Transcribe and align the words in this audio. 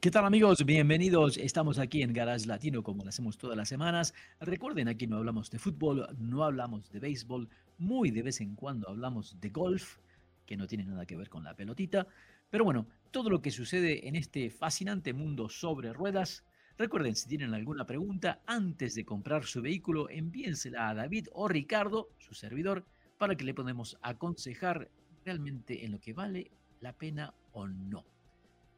¿Qué 0.00 0.10
tal 0.10 0.24
amigos? 0.24 0.64
Bienvenidos. 0.64 1.36
Estamos 1.36 1.78
aquí 1.78 2.00
en 2.00 2.14
Garage 2.14 2.46
Latino 2.46 2.82
como 2.82 3.04
lo 3.04 3.10
hacemos 3.10 3.36
todas 3.36 3.54
las 3.54 3.68
semanas. 3.68 4.14
Recuerden, 4.40 4.88
aquí 4.88 5.06
no 5.06 5.18
hablamos 5.18 5.50
de 5.50 5.58
fútbol, 5.58 6.08
no 6.18 6.42
hablamos 6.42 6.90
de 6.90 7.00
béisbol, 7.00 7.50
muy 7.76 8.10
de 8.10 8.22
vez 8.22 8.40
en 8.40 8.54
cuando 8.54 8.88
hablamos 8.88 9.38
de 9.38 9.50
golf, 9.50 9.98
que 10.46 10.56
no 10.56 10.66
tiene 10.66 10.86
nada 10.86 11.04
que 11.04 11.18
ver 11.18 11.28
con 11.28 11.44
la 11.44 11.54
pelotita. 11.54 12.06
Pero 12.48 12.64
bueno, 12.64 12.86
todo 13.10 13.28
lo 13.28 13.42
que 13.42 13.50
sucede 13.50 14.08
en 14.08 14.16
este 14.16 14.48
fascinante 14.48 15.12
mundo 15.12 15.50
sobre 15.50 15.92
ruedas. 15.92 16.46
Recuerden, 16.78 17.14
si 17.14 17.28
tienen 17.28 17.52
alguna 17.52 17.84
pregunta, 17.84 18.40
antes 18.46 18.94
de 18.94 19.04
comprar 19.04 19.44
su 19.44 19.60
vehículo, 19.60 20.08
envíensela 20.08 20.88
a 20.88 20.94
David 20.94 21.28
o 21.32 21.46
Ricardo, 21.46 22.08
su 22.16 22.32
servidor, 22.32 22.86
para 23.18 23.34
que 23.34 23.44
le 23.44 23.52
podamos 23.52 23.98
aconsejar 24.00 24.88
realmente 25.26 25.84
en 25.84 25.92
lo 25.92 26.00
que 26.00 26.14
vale 26.14 26.50
la 26.80 26.94
pena 26.94 27.34
o 27.52 27.68
no. 27.68 28.06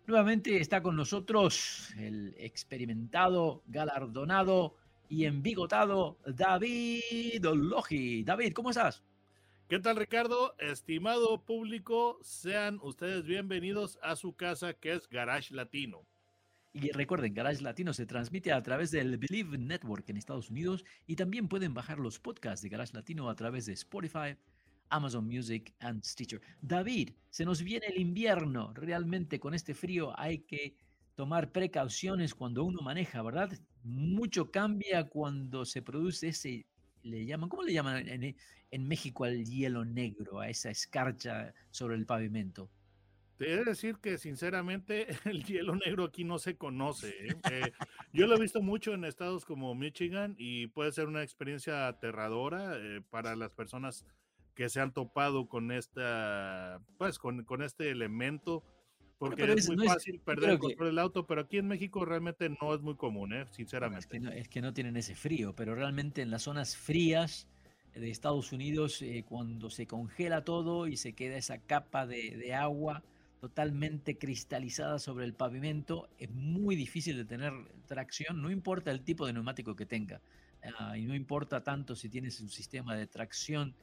Nuevamente 0.04 0.60
está 0.60 0.82
con 0.82 0.96
nosotros 0.96 1.94
el 1.96 2.34
experimentado, 2.36 3.62
galardonado 3.68 4.74
y 5.08 5.26
embigotado 5.26 6.18
David 6.26 7.44
Logi. 7.44 8.24
David, 8.24 8.52
¿cómo 8.52 8.70
estás? 8.70 9.04
¿Qué 9.68 9.78
tal, 9.78 9.94
Ricardo? 9.96 10.56
Estimado 10.58 11.44
público, 11.44 12.18
sean 12.22 12.80
ustedes 12.82 13.24
bienvenidos 13.24 14.00
a 14.02 14.16
su 14.16 14.34
casa 14.34 14.74
que 14.74 14.92
es 14.94 15.08
Garage 15.08 15.54
Latino. 15.54 16.04
Y 16.72 16.90
recuerden, 16.90 17.32
Garage 17.32 17.62
Latino 17.62 17.94
se 17.94 18.04
transmite 18.04 18.50
a 18.52 18.62
través 18.62 18.90
del 18.90 19.18
Believe 19.18 19.56
Network 19.56 20.10
en 20.10 20.16
Estados 20.16 20.50
Unidos 20.50 20.84
y 21.06 21.14
también 21.14 21.46
pueden 21.46 21.74
bajar 21.74 22.00
los 22.00 22.18
podcasts 22.18 22.62
de 22.62 22.70
Garage 22.70 22.94
Latino 22.94 23.30
a 23.30 23.36
través 23.36 23.66
de 23.66 23.74
Spotify, 23.74 24.36
Amazon 24.92 25.26
Music 25.26 25.74
and 25.80 26.04
Stitcher. 26.04 26.40
David, 26.60 27.10
se 27.30 27.44
nos 27.44 27.62
viene 27.62 27.86
el 27.86 28.00
invierno. 28.00 28.72
Realmente 28.74 29.40
con 29.40 29.54
este 29.54 29.74
frío 29.74 30.18
hay 30.18 30.40
que 30.40 30.76
tomar 31.14 31.50
precauciones 31.50 32.34
cuando 32.34 32.64
uno 32.64 32.80
maneja, 32.82 33.22
¿verdad? 33.22 33.50
Mucho 33.82 34.50
cambia 34.50 35.08
cuando 35.08 35.64
se 35.64 35.82
produce 35.82 36.28
ese, 36.28 36.66
le 37.02 37.24
llaman, 37.24 37.48
¿cómo 37.48 37.62
le 37.62 37.72
llaman 37.72 38.08
en, 38.08 38.36
en 38.70 38.88
México 38.88 39.24
al 39.24 39.44
hielo 39.44 39.84
negro, 39.84 40.40
a 40.40 40.48
esa 40.48 40.70
escarcha 40.70 41.52
sobre 41.70 41.96
el 41.96 42.06
pavimento? 42.06 42.70
Te 43.42 43.52
he 43.52 43.56
de 43.56 43.64
decir 43.64 43.96
que 43.96 44.18
sinceramente 44.18 45.08
el 45.24 45.42
hielo 45.44 45.74
negro 45.74 46.04
aquí 46.04 46.22
no 46.22 46.38
se 46.38 46.56
conoce. 46.56 47.08
¿eh? 47.08 47.36
Eh, 47.50 47.72
yo 48.12 48.26
lo 48.26 48.36
he 48.36 48.40
visto 48.40 48.62
mucho 48.62 48.94
en 48.94 49.04
estados 49.04 49.44
como 49.44 49.74
Michigan 49.74 50.36
y 50.38 50.68
puede 50.68 50.92
ser 50.92 51.08
una 51.08 51.22
experiencia 51.22 51.88
aterradora 51.88 52.76
eh, 52.76 53.00
para 53.10 53.34
las 53.34 53.50
personas 53.50 54.06
que 54.54 54.68
se 54.68 54.80
han 54.80 54.92
topado 54.92 55.48
con 55.48 55.72
esta, 55.72 56.80
pues, 56.98 57.18
con, 57.18 57.44
con 57.44 57.62
este 57.62 57.90
elemento, 57.90 58.62
porque 59.18 59.44
es, 59.52 59.68
muy 59.68 59.86
fácil 59.86 60.18
perder 60.20 60.50
el 60.50 60.58
control 60.58 60.88
del 60.88 60.98
auto, 60.98 61.26
pero 61.26 61.42
aquí 61.42 61.58
en 61.58 61.68
México 61.68 62.04
realmente 62.04 62.48
no 62.48 62.74
es 62.74 62.80
muy 62.80 62.96
común, 62.96 63.32
¿eh? 63.32 63.46
sinceramente. 63.52 64.04
Es 64.04 64.06
que, 64.08 64.20
no, 64.20 64.30
es 64.30 64.48
que, 64.48 64.60
no, 64.60 64.74
tienen 64.74 64.96
ese 64.96 65.14
frío, 65.14 65.54
pero 65.54 65.74
realmente 65.74 66.22
en 66.22 66.30
las 66.30 66.42
zonas 66.42 66.76
frías 66.76 67.46
de 67.94 68.10
Estados 68.10 68.52
Unidos, 68.52 69.00
eh, 69.02 69.24
cuando 69.28 69.70
se 69.70 69.86
congela 69.86 70.44
todo 70.44 70.88
y 70.88 70.96
se 70.96 71.12
queda 71.12 71.36
esa 71.36 71.58
capa 71.58 72.06
de, 72.06 72.36
de 72.36 72.54
agua 72.54 73.04
totalmente 73.42 74.18
cristalizada 74.18 75.00
sobre 75.00 75.24
el 75.24 75.34
pavimento, 75.34 76.08
es 76.18 76.30
muy 76.30 76.76
difícil 76.76 77.16
de 77.16 77.24
tener 77.24 77.52
tracción, 77.86 78.40
no 78.40 78.52
importa 78.52 78.92
el 78.92 79.02
tipo 79.02 79.26
de 79.26 79.32
neumático 79.32 79.74
que 79.74 79.84
tenga, 79.84 80.20
uh, 80.64 80.94
y 80.94 81.06
no 81.06 81.14
importa 81.16 81.62
tanto 81.64 81.96
si 81.96 82.08
tienes 82.08 82.40
un 82.40 82.48
sistema 82.48 82.94
de 82.94 83.08
tracción 83.08 83.74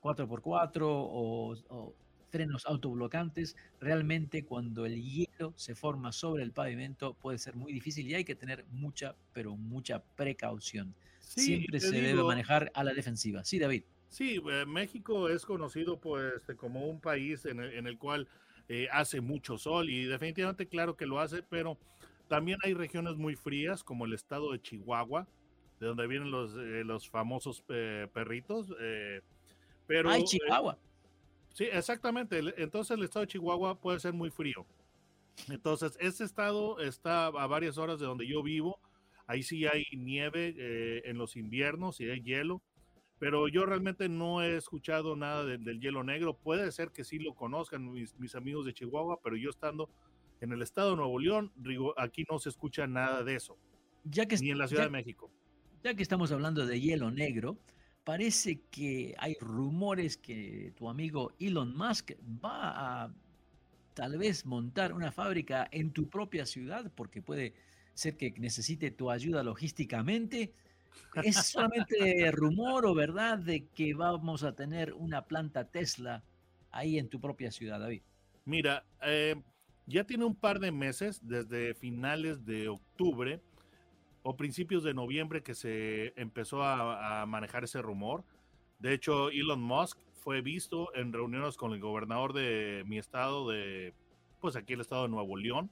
4x4 0.00 0.82
o, 0.82 1.56
o, 1.68 1.94
frenos 2.30 2.66
autoblocantes, 2.66 3.56
realmente 3.80 4.44
cuando 4.44 4.86
el 4.86 5.00
hielo 5.00 5.52
se 5.56 5.76
forma 5.76 6.10
sobre 6.10 6.42
el 6.42 6.50
pavimento 6.50 7.14
puede 7.14 7.38
ser 7.38 7.54
muy 7.54 7.72
difícil 7.72 8.08
y 8.08 8.14
hay 8.14 8.24
que 8.24 8.34
tener 8.34 8.64
mucha, 8.72 9.14
pero 9.32 9.56
mucha 9.56 10.02
precaución. 10.16 10.94
Sí, 11.20 11.42
Siempre 11.42 11.78
se 11.78 11.92
digo, 11.92 12.06
debe 12.08 12.24
manejar 12.24 12.72
a 12.74 12.82
la 12.82 12.92
defensiva. 12.92 13.44
Sí, 13.44 13.60
David. 13.60 13.84
Sí, 14.08 14.40
eh, 14.50 14.64
México 14.66 15.28
es 15.28 15.46
conocido 15.46 16.00
pues 16.00 16.42
como 16.56 16.86
un 16.86 17.00
país 17.00 17.46
en 17.46 17.60
el, 17.60 17.72
en 17.74 17.86
el 17.86 17.98
cual 17.98 18.28
eh, 18.68 18.88
hace 18.90 19.20
mucho 19.20 19.58
sol 19.58 19.90
y 19.90 20.04
definitivamente 20.04 20.66
claro 20.66 20.96
que 20.96 21.04
lo 21.06 21.20
hace, 21.20 21.42
pero 21.42 21.78
también 22.28 22.58
hay 22.64 22.72
regiones 22.72 23.16
muy 23.16 23.36
frías 23.36 23.84
como 23.84 24.06
el 24.06 24.14
estado 24.14 24.52
de 24.52 24.60
Chihuahua, 24.60 25.28
de 25.80 25.86
donde 25.86 26.06
vienen 26.06 26.30
los, 26.30 26.54
eh, 26.54 26.82
los 26.82 27.08
famosos 27.08 27.62
perritos. 27.62 28.74
Eh, 28.80 29.20
pero, 29.86 30.10
Ay, 30.10 30.24
Chihuahua. 30.24 30.78
sí, 31.52 31.64
exactamente. 31.64 32.40
Entonces 32.56 32.96
el 32.96 33.04
estado 33.04 33.26
de 33.26 33.32
Chihuahua 33.32 33.80
puede 33.80 34.00
ser 34.00 34.12
muy 34.12 34.30
frío. 34.30 34.66
Entonces, 35.48 35.96
este 36.00 36.24
estado 36.24 36.78
está 36.78 37.26
a 37.26 37.46
varias 37.46 37.76
horas 37.76 37.98
de 37.98 38.06
donde 38.06 38.26
yo 38.26 38.42
vivo. 38.42 38.78
Ahí 39.26 39.42
sí 39.42 39.66
hay 39.66 39.84
nieve 39.96 41.08
en 41.08 41.18
los 41.18 41.36
inviernos 41.36 42.00
y 42.00 42.08
hay 42.08 42.22
hielo 42.22 42.62
pero 43.18 43.48
yo 43.48 43.64
realmente 43.64 44.08
no 44.08 44.42
he 44.42 44.56
escuchado 44.56 45.16
nada 45.16 45.44
de, 45.44 45.58
del 45.58 45.80
hielo 45.80 46.04
negro. 46.04 46.36
Puede 46.36 46.70
ser 46.72 46.90
que 46.90 47.04
sí 47.04 47.18
lo 47.18 47.34
conozcan 47.34 47.90
mis, 47.90 48.14
mis, 48.18 48.34
amigos 48.34 48.66
de 48.66 48.74
Chihuahua, 48.74 49.20
pero 49.22 49.36
yo 49.36 49.48
estando 49.48 49.88
en 50.40 50.52
el 50.52 50.62
estado 50.62 50.90
de 50.90 50.96
Nuevo 50.96 51.18
León, 51.18 51.52
aquí 51.96 52.26
no 52.30 52.38
se 52.38 52.48
escucha 52.48 52.86
nada 52.86 53.24
de 53.24 53.36
eso. 53.36 53.56
Ya 54.04 54.26
que, 54.26 54.36
ni 54.36 54.50
en 54.50 54.58
la 54.58 54.68
Ciudad 54.68 54.82
ya, 54.82 54.88
de 54.88 54.92
México. 54.92 55.30
Ya 55.82 55.94
que 55.94 56.02
estamos 56.02 56.32
hablando 56.32 56.66
de 56.66 56.80
hielo 56.80 57.10
negro, 57.10 57.56
parece 58.04 58.60
que 58.70 59.14
hay 59.18 59.34
rumores 59.40 60.16
que 60.16 60.72
tu 60.76 60.88
amigo 60.88 61.32
Elon 61.40 61.76
Musk 61.76 62.12
va 62.44 63.04
a 63.04 63.14
tal 63.94 64.18
vez 64.18 64.44
montar 64.44 64.92
una 64.92 65.10
fábrica 65.10 65.68
en 65.70 65.92
tu 65.92 66.08
propia 66.08 66.46
ciudad, 66.46 66.90
porque 66.94 67.22
puede 67.22 67.54
ser 67.94 68.16
que 68.16 68.32
necesite 68.38 68.90
tu 68.90 69.10
ayuda 69.10 69.42
logísticamente. 69.42 70.52
¿Es 71.22 71.36
solamente 71.46 72.30
rumor 72.32 72.86
o 72.86 72.94
verdad 72.94 73.38
de 73.38 73.66
que 73.68 73.94
vamos 73.94 74.42
a 74.42 74.54
tener 74.54 74.92
una 74.92 75.22
planta 75.24 75.70
Tesla 75.70 76.22
ahí 76.70 76.98
en 76.98 77.08
tu 77.08 77.20
propia 77.20 77.50
ciudad, 77.50 77.80
David? 77.80 78.02
Mira, 78.44 78.84
eh, 79.02 79.36
ya 79.86 80.04
tiene 80.04 80.24
un 80.24 80.34
par 80.34 80.58
de 80.58 80.72
meses, 80.72 81.20
desde 81.22 81.74
finales 81.74 82.44
de 82.44 82.68
octubre 82.68 83.40
o 84.24 84.36
principios 84.36 84.82
de 84.82 84.94
noviembre, 84.94 85.42
que 85.42 85.54
se 85.54 86.14
empezó 86.16 86.62
a, 86.62 87.26
manejar 87.26 87.62
ese 87.64 87.82
rumor. 87.82 88.24
De 88.78 88.94
hecho, 88.94 89.28
Elon 89.28 89.62
Musk 89.62 89.98
fue 90.14 90.40
visto 90.40 90.94
en 90.96 91.12
reuniones 91.12 91.58
con 91.58 91.72
el 91.74 91.80
gobernador 91.80 92.32
de 92.32 92.84
mi 92.86 92.98
estado, 92.98 93.50
de 93.50 93.92
pues 94.40 94.56
aquí 94.56 94.72
el 94.72 94.80
estado 94.80 95.02
de 95.02 95.10
Nuevo 95.10 95.36
León, 95.36 95.70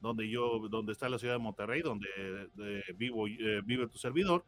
donde 0.00 0.28
yo, 0.30 0.66
donde 0.70 0.92
está 0.92 1.10
la 1.10 1.18
ciudad 1.18 1.34
de 1.34 1.40
Monterrey, 1.40 1.82
donde 1.82 2.08
de, 2.54 2.82
vivo, 2.96 3.28
eh, 3.28 3.60
vive 3.62 3.86
tu 3.86 3.98
servidor. 3.98 4.44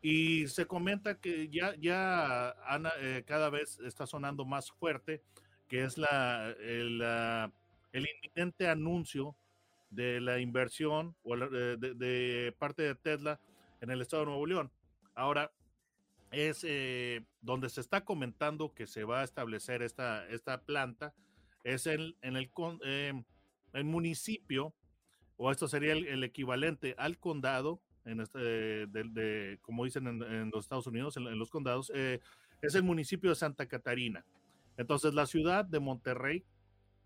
Y 0.00 0.46
se 0.46 0.66
comenta 0.66 1.18
que 1.18 1.48
ya, 1.48 1.74
ya 1.74 2.50
Ana, 2.64 2.92
eh, 3.00 3.24
cada 3.26 3.50
vez 3.50 3.80
está 3.80 4.06
sonando 4.06 4.44
más 4.44 4.70
fuerte, 4.70 5.20
que 5.68 5.82
es 5.82 5.98
la, 5.98 6.54
el, 6.60 6.98
la, 6.98 7.50
el 7.92 8.06
inminente 8.06 8.68
anuncio 8.68 9.34
de 9.96 10.20
la 10.20 10.38
inversión 10.38 11.16
o 11.22 11.36
de, 11.36 12.54
parte 12.58 12.82
de 12.82 12.94
Tesla 12.94 13.40
en 13.80 13.90
el 13.90 14.00
estado 14.02 14.22
de 14.22 14.26
Nuevo 14.26 14.46
León. 14.46 14.70
Ahora, 15.14 15.50
es 16.30 16.64
eh, 16.64 17.24
donde 17.40 17.68
se 17.68 17.80
está 17.80 18.04
comentando 18.04 18.74
que 18.74 18.86
se 18.86 19.04
va 19.04 19.20
a 19.20 19.24
establecer 19.24 19.82
esta, 19.82 20.28
esta 20.28 20.62
planta, 20.62 21.14
es 21.64 21.86
en, 21.86 22.14
en 22.22 22.36
el... 22.36 22.50
Eh, 22.84 23.12
el 23.76 23.84
municipio, 23.84 24.74
o 25.36 25.50
esto 25.50 25.68
sería 25.68 25.92
el, 25.92 26.24
equivalente 26.24 26.94
al 26.98 27.18
condado, 27.18 27.82
en 28.06 28.20
este, 28.20 28.38
de, 28.38 28.86
de, 28.86 29.58
como 29.60 29.84
dicen 29.84 30.06
en, 30.06 30.50
los 30.50 30.64
Estados 30.64 30.86
Unidos, 30.86 31.16
en, 31.16 31.26
en 31.26 31.38
los 31.38 31.50
condados, 31.50 31.92
eh, 31.94 32.20
es 32.62 32.74
el 32.74 32.82
municipio 32.82 33.30
de 33.30 33.36
Santa 33.36 33.66
Catarina. 33.66 34.24
Entonces, 34.78 35.12
la 35.12 35.26
ciudad 35.26 35.64
de 35.64 35.80
Monterrey, 35.80 36.44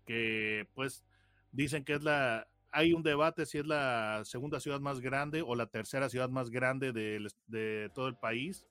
que 0.05 0.67
pues 0.73 1.03
dicen 1.51 1.83
que 1.83 1.93
es 1.93 2.03
la, 2.03 2.47
hay 2.71 2.93
un 2.93 3.03
debate 3.03 3.45
si 3.45 3.57
es 3.57 3.65
la 3.65 4.21
segunda 4.23 4.59
ciudad 4.59 4.79
más 4.79 5.01
grande 5.01 5.41
o 5.41 5.55
la 5.55 5.67
tercera 5.67 6.09
ciudad 6.09 6.29
más 6.29 6.49
grande 6.49 6.91
de, 6.91 7.27
de 7.47 7.91
todo 7.93 8.07
el 8.07 8.15
país. 8.15 8.65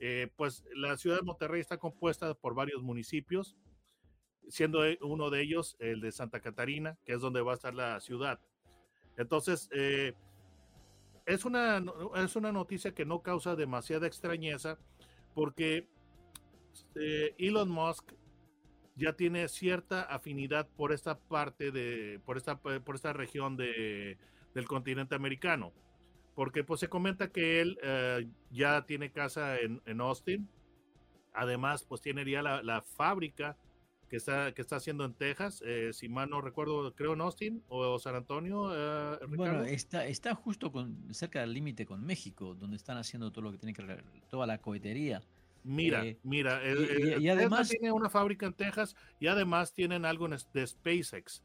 Eh, 0.00 0.28
pues 0.36 0.64
la 0.74 0.96
ciudad 0.96 1.16
de 1.16 1.22
Monterrey 1.22 1.60
está 1.60 1.76
compuesta 1.76 2.32
por 2.34 2.54
varios 2.54 2.82
municipios, 2.82 3.56
siendo 4.48 4.80
uno 5.00 5.28
de 5.30 5.42
ellos 5.42 5.76
el 5.80 6.00
de 6.00 6.12
Santa 6.12 6.40
Catarina, 6.40 6.96
que 7.04 7.14
es 7.14 7.20
donde 7.20 7.42
va 7.42 7.52
a 7.52 7.56
estar 7.56 7.74
la 7.74 8.00
ciudad. 8.00 8.40
Entonces, 9.16 9.68
eh, 9.72 10.14
es 11.26 11.44
una, 11.44 11.84
es 12.16 12.36
una 12.36 12.52
noticia 12.52 12.94
que 12.94 13.04
no 13.04 13.22
causa 13.22 13.56
demasiada 13.56 14.06
extrañeza 14.06 14.78
porque 15.34 15.88
eh, 16.94 17.34
Elon 17.36 17.68
Musk 17.68 18.12
ya 18.98 19.12
tiene 19.12 19.48
cierta 19.48 20.02
afinidad 20.02 20.68
por 20.76 20.92
esta 20.92 21.18
parte 21.18 21.70
de, 21.70 22.20
por 22.24 22.36
esta, 22.36 22.60
por 22.60 22.94
esta 22.94 23.12
región 23.12 23.56
de, 23.56 24.18
del 24.54 24.66
continente 24.66 25.14
americano. 25.14 25.72
Porque 26.34 26.64
pues 26.64 26.80
se 26.80 26.88
comenta 26.88 27.30
que 27.30 27.60
él 27.60 27.78
eh, 27.82 28.28
ya 28.50 28.84
tiene 28.86 29.10
casa 29.10 29.58
en, 29.58 29.80
en, 29.86 30.00
Austin. 30.00 30.48
Además, 31.32 31.84
pues 31.84 32.00
tiene 32.00 32.28
ya 32.28 32.42
la, 32.42 32.62
la 32.62 32.82
fábrica 32.82 33.56
que 34.08 34.16
está, 34.16 34.52
que 34.52 34.62
está 34.62 34.76
haciendo 34.76 35.04
en 35.04 35.14
Texas, 35.14 35.62
eh, 35.64 35.90
si 35.92 36.08
mal 36.08 36.30
no 36.30 36.40
recuerdo, 36.40 36.94
creo 36.94 37.12
en 37.12 37.20
Austin 37.20 37.62
o 37.68 37.98
San 37.98 38.14
Antonio. 38.14 38.70
Eh, 38.74 39.18
bueno, 39.28 39.62
está, 39.64 40.06
está 40.06 40.34
justo 40.34 40.72
con, 40.72 41.12
cerca 41.14 41.40
del 41.40 41.52
límite 41.52 41.84
con 41.86 42.04
México, 42.04 42.54
donde 42.54 42.76
están 42.76 42.96
haciendo 42.96 43.30
todo 43.30 43.42
lo 43.42 43.52
que 43.52 43.58
tiene 43.58 43.74
que 43.74 43.82
ver, 43.82 44.04
toda 44.30 44.46
la 44.46 44.58
cohetería. 44.58 45.22
Mira, 45.68 46.02
eh, 46.02 46.18
mira, 46.22 46.62
y, 47.20 47.28
además 47.28 47.68
tiene 47.68 47.92
una 47.92 48.08
fábrica 48.08 48.46
en 48.46 48.54
Texas 48.54 48.96
y 49.20 49.26
además 49.26 49.74
tienen 49.74 50.06
algo 50.06 50.26
de 50.26 50.66
SpaceX. 50.66 51.42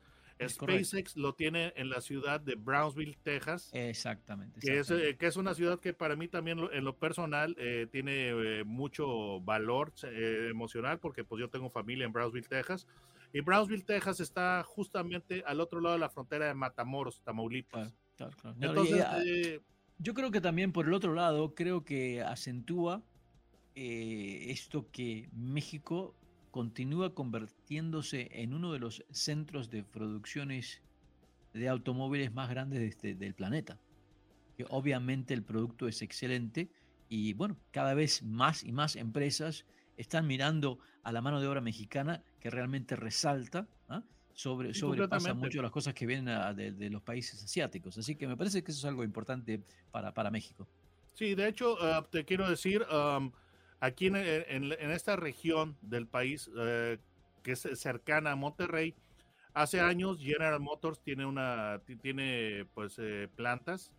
SpaceX 0.47 1.17
lo 1.17 1.35
tiene 1.35 1.73
en 1.75 1.89
la 1.89 1.99
ciudad 1.99 2.39
de 2.39 2.55
Brownsville, 2.55 3.17
Texas. 3.21 3.69
Exactamente. 3.73 4.61
Que, 4.61 4.79
Es, 4.79 4.89
eh, 4.91 5.17
que 5.19 5.27
es 5.27 5.35
una 5.35 5.53
ciudad 5.53 5.81
que 5.81 5.93
para 5.93 6.15
mí 6.15 6.29
también 6.29 6.57
en 6.71 6.85
lo 6.85 6.97
personal 6.97 7.53
eh, 7.59 7.87
tiene 7.91 8.63
mucho 8.63 9.41
valor 9.41 9.91
emocional 10.03 10.99
porque 10.99 11.25
pues 11.25 11.41
yo 11.41 11.49
tengo 11.49 11.69
familia 11.69 12.05
en 12.05 12.13
Brownsville, 12.13 12.47
Texas. 12.47 12.87
Y 13.33 13.41
Brownsville, 13.41 13.83
Texas 13.83 14.21
está 14.21 14.63
justamente 14.63 15.43
al 15.45 15.59
otro 15.59 15.81
lado 15.81 15.95
de 15.95 15.99
la 15.99 16.09
frontera 16.09 16.47
de 16.47 16.53
Matamoros, 16.53 17.21
Tamaulipas. 17.23 17.93
Entonces, 18.61 19.59
yo 19.97 20.13
creo 20.13 20.31
que 20.31 20.39
también 20.39 20.71
por 20.71 20.87
el 20.87 20.93
otro 20.93 21.13
lado, 21.13 21.53
creo 21.55 21.83
que 21.83 22.21
acentúa 22.21 23.03
esto 23.75 24.87
que 24.91 25.29
México 25.33 26.15
continúa 26.51 27.15
convirtiéndose 27.15 28.29
en 28.31 28.53
uno 28.53 28.71
de 28.71 28.79
los 28.79 29.03
centros 29.11 29.71
de 29.71 29.83
producciones 29.83 30.81
de 31.53 31.67
automóviles 31.67 32.31
más 32.31 32.49
grandes 32.49 32.81
este, 32.81 33.15
del 33.15 33.33
planeta. 33.33 33.79
Que 34.55 34.65
obviamente 34.69 35.33
el 35.33 35.41
producto 35.41 35.87
es 35.87 36.01
excelente 36.03 36.69
y 37.09 37.33
bueno, 37.33 37.57
cada 37.71 37.95
vez 37.95 38.21
más 38.21 38.63
y 38.63 38.71
más 38.71 38.95
empresas 38.95 39.65
están 39.97 40.27
mirando 40.27 40.79
a 41.01 41.11
la 41.11 41.21
mano 41.21 41.41
de 41.41 41.47
obra 41.47 41.61
mexicana 41.61 42.23
que 42.39 42.49
realmente 42.49 42.95
resalta 42.95 43.67
¿ah? 43.89 44.03
sobre, 44.33 44.73
sobrepasa 44.73 45.33
mucho 45.33 45.61
las 45.61 45.71
cosas 45.71 45.93
que 45.93 46.05
vienen 46.05 46.25
de, 46.55 46.89
los 46.89 47.01
países 47.01 47.43
asiáticos. 47.43 47.97
Así 47.97 48.15
que 48.15 48.27
me 48.27 48.37
parece 48.37 48.63
que 48.63 48.71
eso 48.71 48.79
es 48.79 48.85
algo 48.85 49.03
importante 49.03 49.61
para, 49.91 50.13
para 50.13 50.29
México. 50.29 50.67
Sí, 51.13 51.35
de 51.35 51.47
hecho, 51.47 51.77
ah, 51.81 52.05
te 52.09 52.25
quiero 52.25 52.49
decir, 52.49 52.83
aquí 53.83 54.07
en, 54.07 54.71
esta 54.91 55.17
región 55.17 55.75
del 55.81 56.07
país 56.07 56.49
eh, 56.57 56.99
que 57.43 57.51
es 57.51 57.67
cercana 57.75 58.31
a 58.31 58.35
Monterrey, 58.37 58.95
hace 59.53 59.81
años 59.81 60.19
General 60.21 60.61
Motors 60.61 61.01
tiene 61.03 61.25
una 61.25 61.81
tiene 62.01 62.65
pues 62.73 62.95
eh, 62.97 63.27
plantas, 63.35 63.91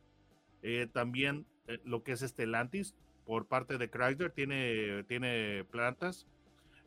eh, 0.62 0.88
también 0.90 1.46
lo 1.84 2.02
que 2.02 2.12
es 2.12 2.20
Stellantis 2.20 2.94
por 3.26 3.46
parte 3.46 3.76
de 3.76 3.90
Chrysler 3.90 4.30
tiene 4.30 5.04
tiene 5.04 5.64
plantas, 5.70 6.26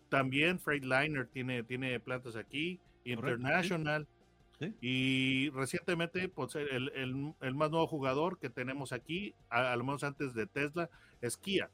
también 0.10 0.60
Freightliner 0.60 1.28
tiene 1.28 1.62
tiene 1.62 2.00
plantas 2.00 2.36
aquí, 2.36 2.80
International. 3.04 4.08
Y 4.82 5.52
recientemente, 5.52 6.30
pues 6.30 6.56
el, 6.56 6.92
el, 6.96 7.54
más 7.54 7.70
nuevo 7.70 7.86
jugador 7.86 8.40
que 8.40 8.50
tenemos 8.50 8.92
aquí, 8.92 9.36
al 9.50 9.84
menos 9.84 10.04
antes 10.04 10.34
de 10.34 10.48
Tesla, 10.48 10.90
es 11.22 11.38
Kia. 11.38 11.70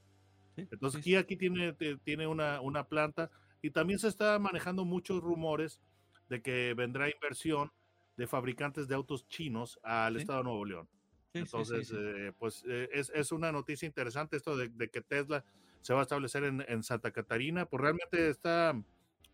Entonces 0.56 1.00
aquí, 1.00 1.16
aquí 1.16 1.36
tiene, 1.36 1.74
tiene 2.04 2.28
una, 2.28 2.62
una 2.62 2.88
planta 2.88 3.30
y 3.62 3.72
también 3.72 4.00
se 4.00 4.08
está 4.08 4.38
manejando 4.40 4.86
muchos 4.86 5.22
rumores 5.22 5.82
de 6.30 6.42
que 6.42 6.74
vendrá 6.76 7.10
inversión 7.10 7.72
de 8.18 8.28
fabricantes 8.28 8.88
de 8.88 8.96
autos 8.96 9.28
chinos 9.28 9.80
al 9.84 10.18
estado 10.18 10.40
de 10.40 10.44
Nuevo 10.44 10.66
León. 10.66 10.90
Entonces, 11.34 11.92
eh, 11.98 12.32
pues 12.38 12.64
eh, 12.68 12.90
es, 12.94 13.12
es, 13.16 13.32
una 13.32 13.52
noticia 13.52 13.88
interesante 13.88 14.38
esto 14.38 14.56
de, 14.56 14.70
de, 14.70 14.90
que 14.90 15.02
Tesla 15.02 15.44
se 15.82 15.94
va 15.94 16.02
a 16.02 16.04
establecer 16.04 16.44
en, 16.44 16.64
en, 16.68 16.84
Santa 16.84 17.10
Catarina, 17.10 17.66
pues 17.66 17.82
realmente 17.82 18.30
está, 18.30 18.80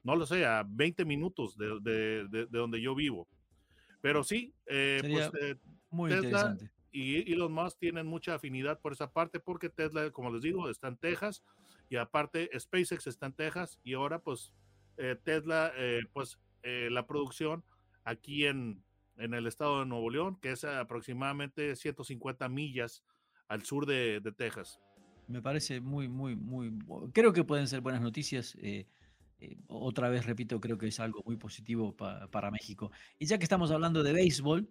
no 0.03 0.15
lo 0.15 0.25
sé, 0.25 0.45
a 0.45 0.63
20 0.65 1.03
minutos 1.03 1.57
de, 1.57 1.77
de, 1.81 2.27
de 2.29 2.57
donde 2.57 2.81
yo 2.81 2.95
vivo. 2.95 3.27
Pero 3.99 4.23
sí, 4.23 4.53
eh, 4.65 5.01
pues 5.01 5.57
muy 5.89 6.09
Tesla, 6.09 6.27
interesante 6.27 6.78
y 6.91 7.31
Elon 7.31 7.51
Musk 7.51 7.77
tienen 7.79 8.07
mucha 8.07 8.35
afinidad 8.35 8.79
por 8.79 8.93
esa 8.93 9.11
parte 9.11 9.39
porque 9.39 9.69
Tesla, 9.69 10.09
como 10.11 10.31
les 10.31 10.41
digo, 10.41 10.69
está 10.69 10.87
en 10.87 10.97
Texas 10.97 11.43
y 11.89 11.97
aparte 11.97 12.49
SpaceX 12.57 13.07
está 13.07 13.27
en 13.27 13.33
Texas 13.33 13.79
y 13.83 13.93
ahora 13.93 14.19
pues 14.19 14.53
eh, 14.97 15.15
Tesla, 15.23 15.71
eh, 15.77 16.01
pues 16.13 16.39
eh, 16.63 16.89
la 16.91 17.07
producción 17.07 17.63
aquí 18.03 18.45
en, 18.45 18.83
en 19.17 19.33
el 19.33 19.47
estado 19.47 19.79
de 19.79 19.85
Nuevo 19.85 20.09
León, 20.09 20.37
que 20.41 20.51
es 20.51 20.63
aproximadamente 20.63 21.75
150 21.75 22.49
millas 22.49 23.03
al 23.47 23.63
sur 23.63 23.85
de, 23.85 24.19
de 24.19 24.31
Texas. 24.31 24.79
Me 25.27 25.41
parece 25.41 25.79
muy, 25.79 26.07
muy, 26.07 26.35
muy, 26.35 26.77
creo 27.13 27.33
que 27.33 27.43
pueden 27.43 27.67
ser 27.67 27.81
buenas 27.81 28.01
noticias. 28.01 28.57
otra 29.67 30.09
vez, 30.09 30.25
repito, 30.25 30.59
creo 30.59 30.77
que 30.77 30.87
es 30.87 30.99
algo 30.99 31.21
muy 31.23 31.37
positivo 31.37 31.95
para 31.95 32.51
México. 32.51 32.91
Y 33.19 33.25
ya 33.25 33.37
que 33.37 33.43
estamos 33.43 33.71
hablando 33.71 34.01
de 34.01 34.11
béisbol, 34.11 34.67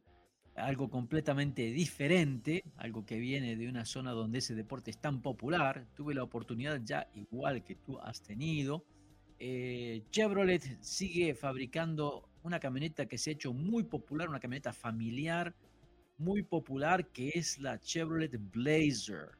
algo 0.59 0.91
completamente 0.91 1.63
diferente, 1.73 2.65
algo 2.77 3.07
que 3.07 3.19
viene 3.19 3.57
de 3.57 3.69
una 3.69 3.85
zona 3.85 4.13
donde 4.13 4.39
ese 4.39 4.55
deporte 4.55 4.91
es 4.91 4.99
tan 4.99 5.23
popular. 5.23 5.87
Tuve 5.95 6.15
la 6.15 6.23
oportunidad 6.23 6.81
ya, 6.85 7.09
igual 7.15 7.65
que 7.65 7.77
tú 7.77 7.99
has 7.99 8.23
tenido. 8.23 8.85
Eh, 9.39 10.03
Chevrolet 10.11 10.83
sigue 10.83 11.35
fabricando 11.35 12.29
una 12.43 12.59
camioneta 12.59 13.07
que 13.07 13.19
se 13.19 13.31
ha 13.31 13.33
hecho 13.35 13.53
muy 13.53 13.85
popular, 13.85 14.29
una 14.29 14.41
camioneta 14.41 14.73
familiar 14.73 15.55
muy 16.19 16.43
popular, 16.43 17.07
que 17.09 17.31
es 17.35 17.59
la 17.59 17.79
Chevrolet 17.79 18.37
Blazer. 18.53 19.31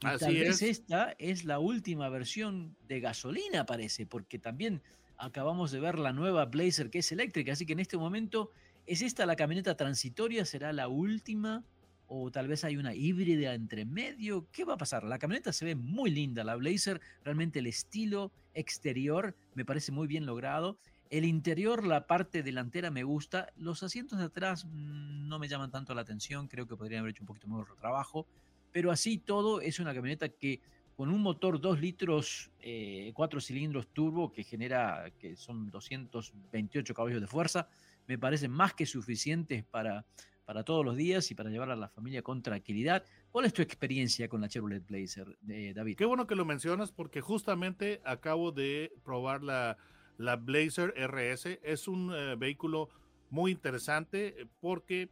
Y 0.00 0.18
tal 0.18 0.34
vez 0.34 0.62
esta 0.62 1.14
es 1.18 1.44
la 1.44 1.58
última 1.58 2.08
versión 2.08 2.76
de 2.88 3.00
gasolina, 3.00 3.66
parece, 3.66 4.06
porque 4.06 4.38
también 4.38 4.82
acabamos 5.16 5.70
de 5.70 5.80
ver 5.80 5.98
la 5.98 6.12
nueva 6.12 6.46
Blazer 6.46 6.90
que 6.90 6.98
es 6.98 7.12
eléctrica, 7.12 7.52
así 7.52 7.66
que 7.66 7.72
en 7.72 7.80
este 7.80 7.96
momento 7.96 8.50
¿Es 8.86 9.00
esta 9.00 9.26
la 9.26 9.36
camioneta 9.36 9.76
transitoria? 9.76 10.44
¿Será 10.44 10.72
la 10.72 10.88
última? 10.88 11.64
¿O 12.08 12.30
tal 12.32 12.48
vez 12.48 12.64
hay 12.64 12.76
una 12.76 12.94
híbrida 12.94 13.54
entre 13.54 13.84
medio? 13.84 14.48
¿Qué 14.50 14.64
va 14.64 14.74
a 14.74 14.78
pasar? 14.78 15.04
La 15.04 15.18
camioneta 15.18 15.52
se 15.52 15.64
ve 15.64 15.76
muy 15.76 16.10
linda, 16.10 16.42
la 16.42 16.56
Blazer, 16.56 17.00
realmente 17.24 17.60
el 17.60 17.68
estilo 17.68 18.32
exterior 18.54 19.36
me 19.54 19.64
parece 19.64 19.92
muy 19.92 20.08
bien 20.08 20.26
logrado. 20.26 20.78
El 21.10 21.24
interior, 21.24 21.86
la 21.86 22.06
parte 22.06 22.42
delantera 22.42 22.90
me 22.90 23.04
gusta. 23.04 23.52
Los 23.56 23.82
asientos 23.82 24.18
de 24.18 24.24
atrás 24.24 24.64
mm, 24.64 25.28
no 25.28 25.38
me 25.38 25.46
llaman 25.46 25.70
tanto 25.70 25.94
la 25.94 26.02
atención, 26.02 26.48
creo 26.48 26.66
que 26.66 26.76
podrían 26.76 27.00
haber 27.00 27.12
hecho 27.12 27.22
un 27.22 27.28
poquito 27.28 27.46
mejor 27.46 27.76
trabajo. 27.76 28.26
Pero 28.72 28.90
así 28.90 29.18
todo 29.18 29.60
es 29.60 29.78
una 29.78 29.94
camioneta 29.94 30.28
que 30.28 30.60
con 30.96 31.08
un 31.08 31.22
motor 31.22 31.60
2 31.60 31.80
litros, 31.80 32.50
4 32.58 33.38
eh, 33.38 33.42
cilindros 33.42 33.88
turbo 33.88 34.32
que 34.32 34.42
genera, 34.42 35.10
que 35.18 35.36
son 35.36 35.70
228 35.70 36.94
caballos 36.94 37.20
de 37.20 37.26
fuerza, 37.26 37.68
me 38.06 38.18
parecen 38.18 38.50
más 38.50 38.74
que 38.74 38.86
suficientes 38.86 39.64
para, 39.64 40.04
para 40.44 40.64
todos 40.64 40.84
los 40.84 40.96
días 40.96 41.30
y 41.30 41.34
para 41.34 41.50
llevar 41.50 41.70
a 41.70 41.76
la 41.76 41.88
familia 41.88 42.22
con 42.22 42.42
tranquilidad. 42.42 43.04
¿Cuál 43.30 43.46
es 43.46 43.52
tu 43.52 43.62
experiencia 43.62 44.28
con 44.28 44.40
la 44.40 44.48
Chevrolet 44.48 44.86
Blazer, 44.86 45.38
eh, 45.48 45.72
David? 45.74 45.96
Qué 45.96 46.04
bueno 46.04 46.26
que 46.26 46.34
lo 46.34 46.44
mencionas 46.44 46.92
porque 46.92 47.20
justamente 47.20 48.00
acabo 48.04 48.52
de 48.52 48.92
probar 49.04 49.42
la, 49.42 49.78
la 50.18 50.36
Blazer 50.36 50.94
RS. 50.96 51.58
Es 51.62 51.88
un 51.88 52.12
eh, 52.14 52.36
vehículo 52.36 52.88
muy 53.30 53.52
interesante 53.52 54.46
porque 54.60 55.08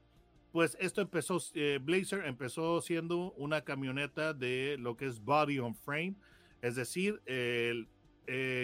pues 0.53 0.77
esto 0.81 1.01
empezó, 1.01 1.39
eh, 1.55 1.79
Blazer 1.81 2.27
empezó 2.27 2.81
siendo 2.81 3.33
una 3.33 3.63
camioneta 3.63 4.35
de 4.35 4.77
lo 4.81 4.97
que 4.97 5.07
es 5.07 5.25
body 5.25 5.61
on 5.61 5.77
frame, 5.77 6.17
es 6.61 6.75
decir, 6.75 7.23
el 7.25 7.89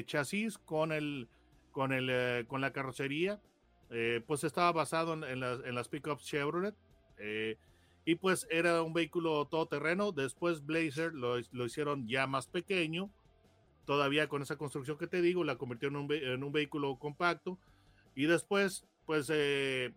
chasis 0.04 0.59
con, 0.59 0.90
el, 0.90 1.28
con, 1.71 1.92
el, 1.92 2.45
con 2.49 2.61
la 2.61 2.73
carrocería 2.73 3.40
eh, 3.90 4.22
pues 4.26 4.44
estaba 4.44 4.72
basado 4.72 5.14
en, 5.14 5.40
las, 5.40 5.60
en 5.64 5.74
las 5.74 5.88
pickups 5.88 6.24
Chevrolet. 6.24 6.74
Eh, 7.18 7.56
y 8.04 8.16
pues 8.16 8.46
era 8.50 8.82
un 8.82 8.92
vehículo 8.92 9.46
todoterreno. 9.46 10.12
Después 10.12 10.64
Blazer 10.64 11.12
lo, 11.12 11.38
hicieron 11.38 12.06
ya 12.08 12.26
más 12.26 12.46
pequeño. 12.46 13.10
Todavía 13.84 14.28
con 14.28 14.42
esa 14.42 14.56
construcción 14.56 14.98
que 14.98 15.06
te 15.06 15.22
digo, 15.22 15.44
la 15.44 15.56
convirtió 15.56 15.88
en 15.88 15.96
un, 15.96 16.12
en 16.12 16.42
un 16.42 16.52
vehículo 16.52 16.98
compacto. 16.98 17.58
Y 18.14 18.26
después, 18.26 18.86
pues 19.06 19.30
eh, 19.32 19.92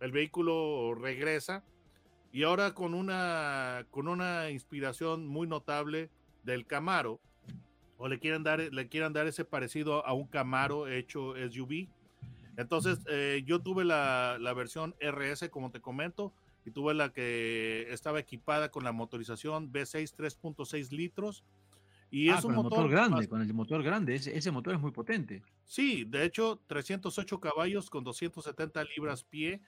el 0.00 0.12
vehículo 0.12 0.94
regresa. 0.94 1.64
Y 2.32 2.42
ahora 2.42 2.74
con 2.74 2.94
una, 2.94 3.86
con 3.90 4.08
una 4.08 4.50
inspiración 4.50 5.26
muy 5.26 5.46
notable 5.46 6.10
del 6.42 6.66
Camaro. 6.66 7.20
O 7.96 8.08
le 8.08 8.18
quieren 8.18 8.42
dar, 8.42 8.58
le 8.60 8.88
quieren 8.88 9.12
dar 9.12 9.26
ese 9.26 9.44
parecido 9.44 10.04
a 10.04 10.12
un 10.14 10.26
Camaro 10.26 10.88
hecho 10.88 11.34
SUV 11.50 11.88
entonces, 12.56 13.00
eh, 13.08 13.42
yo 13.44 13.60
tuve 13.60 13.84
la, 13.84 14.38
versión 14.56 14.94
RS, 15.00 15.50
como 15.50 15.70
te 15.70 15.80
comento, 15.80 16.32
y 16.64 16.70
tuve 16.70 16.94
la 16.94 17.12
que 17.12 17.86
estaba 17.90 18.20
equipada 18.20 18.70
con 18.70 18.84
la 18.84 18.92
motorización 18.92 19.70
V6 19.72 20.14
3.6 20.14 20.92
litros. 20.92 21.44
Y 22.10 22.30
Ah, 22.30 22.38
es 22.38 22.44
un 22.44 22.54
con 22.54 22.66
el 22.66 22.70
motor, 22.70 22.88
grande, 22.88 23.16
más- 23.16 23.28
con 23.28 23.42
el 23.42 23.52
motor 23.52 23.82
grande. 23.82 24.14
Ese, 24.14 24.36
ese 24.36 24.50
motor 24.50 24.74
es 24.74 24.80
muy 24.80 24.92
potente. 24.92 25.42
Sí, 25.64 26.04
de 26.04 26.24
hecho, 26.24 26.60
308 26.68 27.40
caballos 27.40 27.90
con 27.90 28.04
270 28.04 28.84
libras 28.84 29.24
pie. 29.24 29.60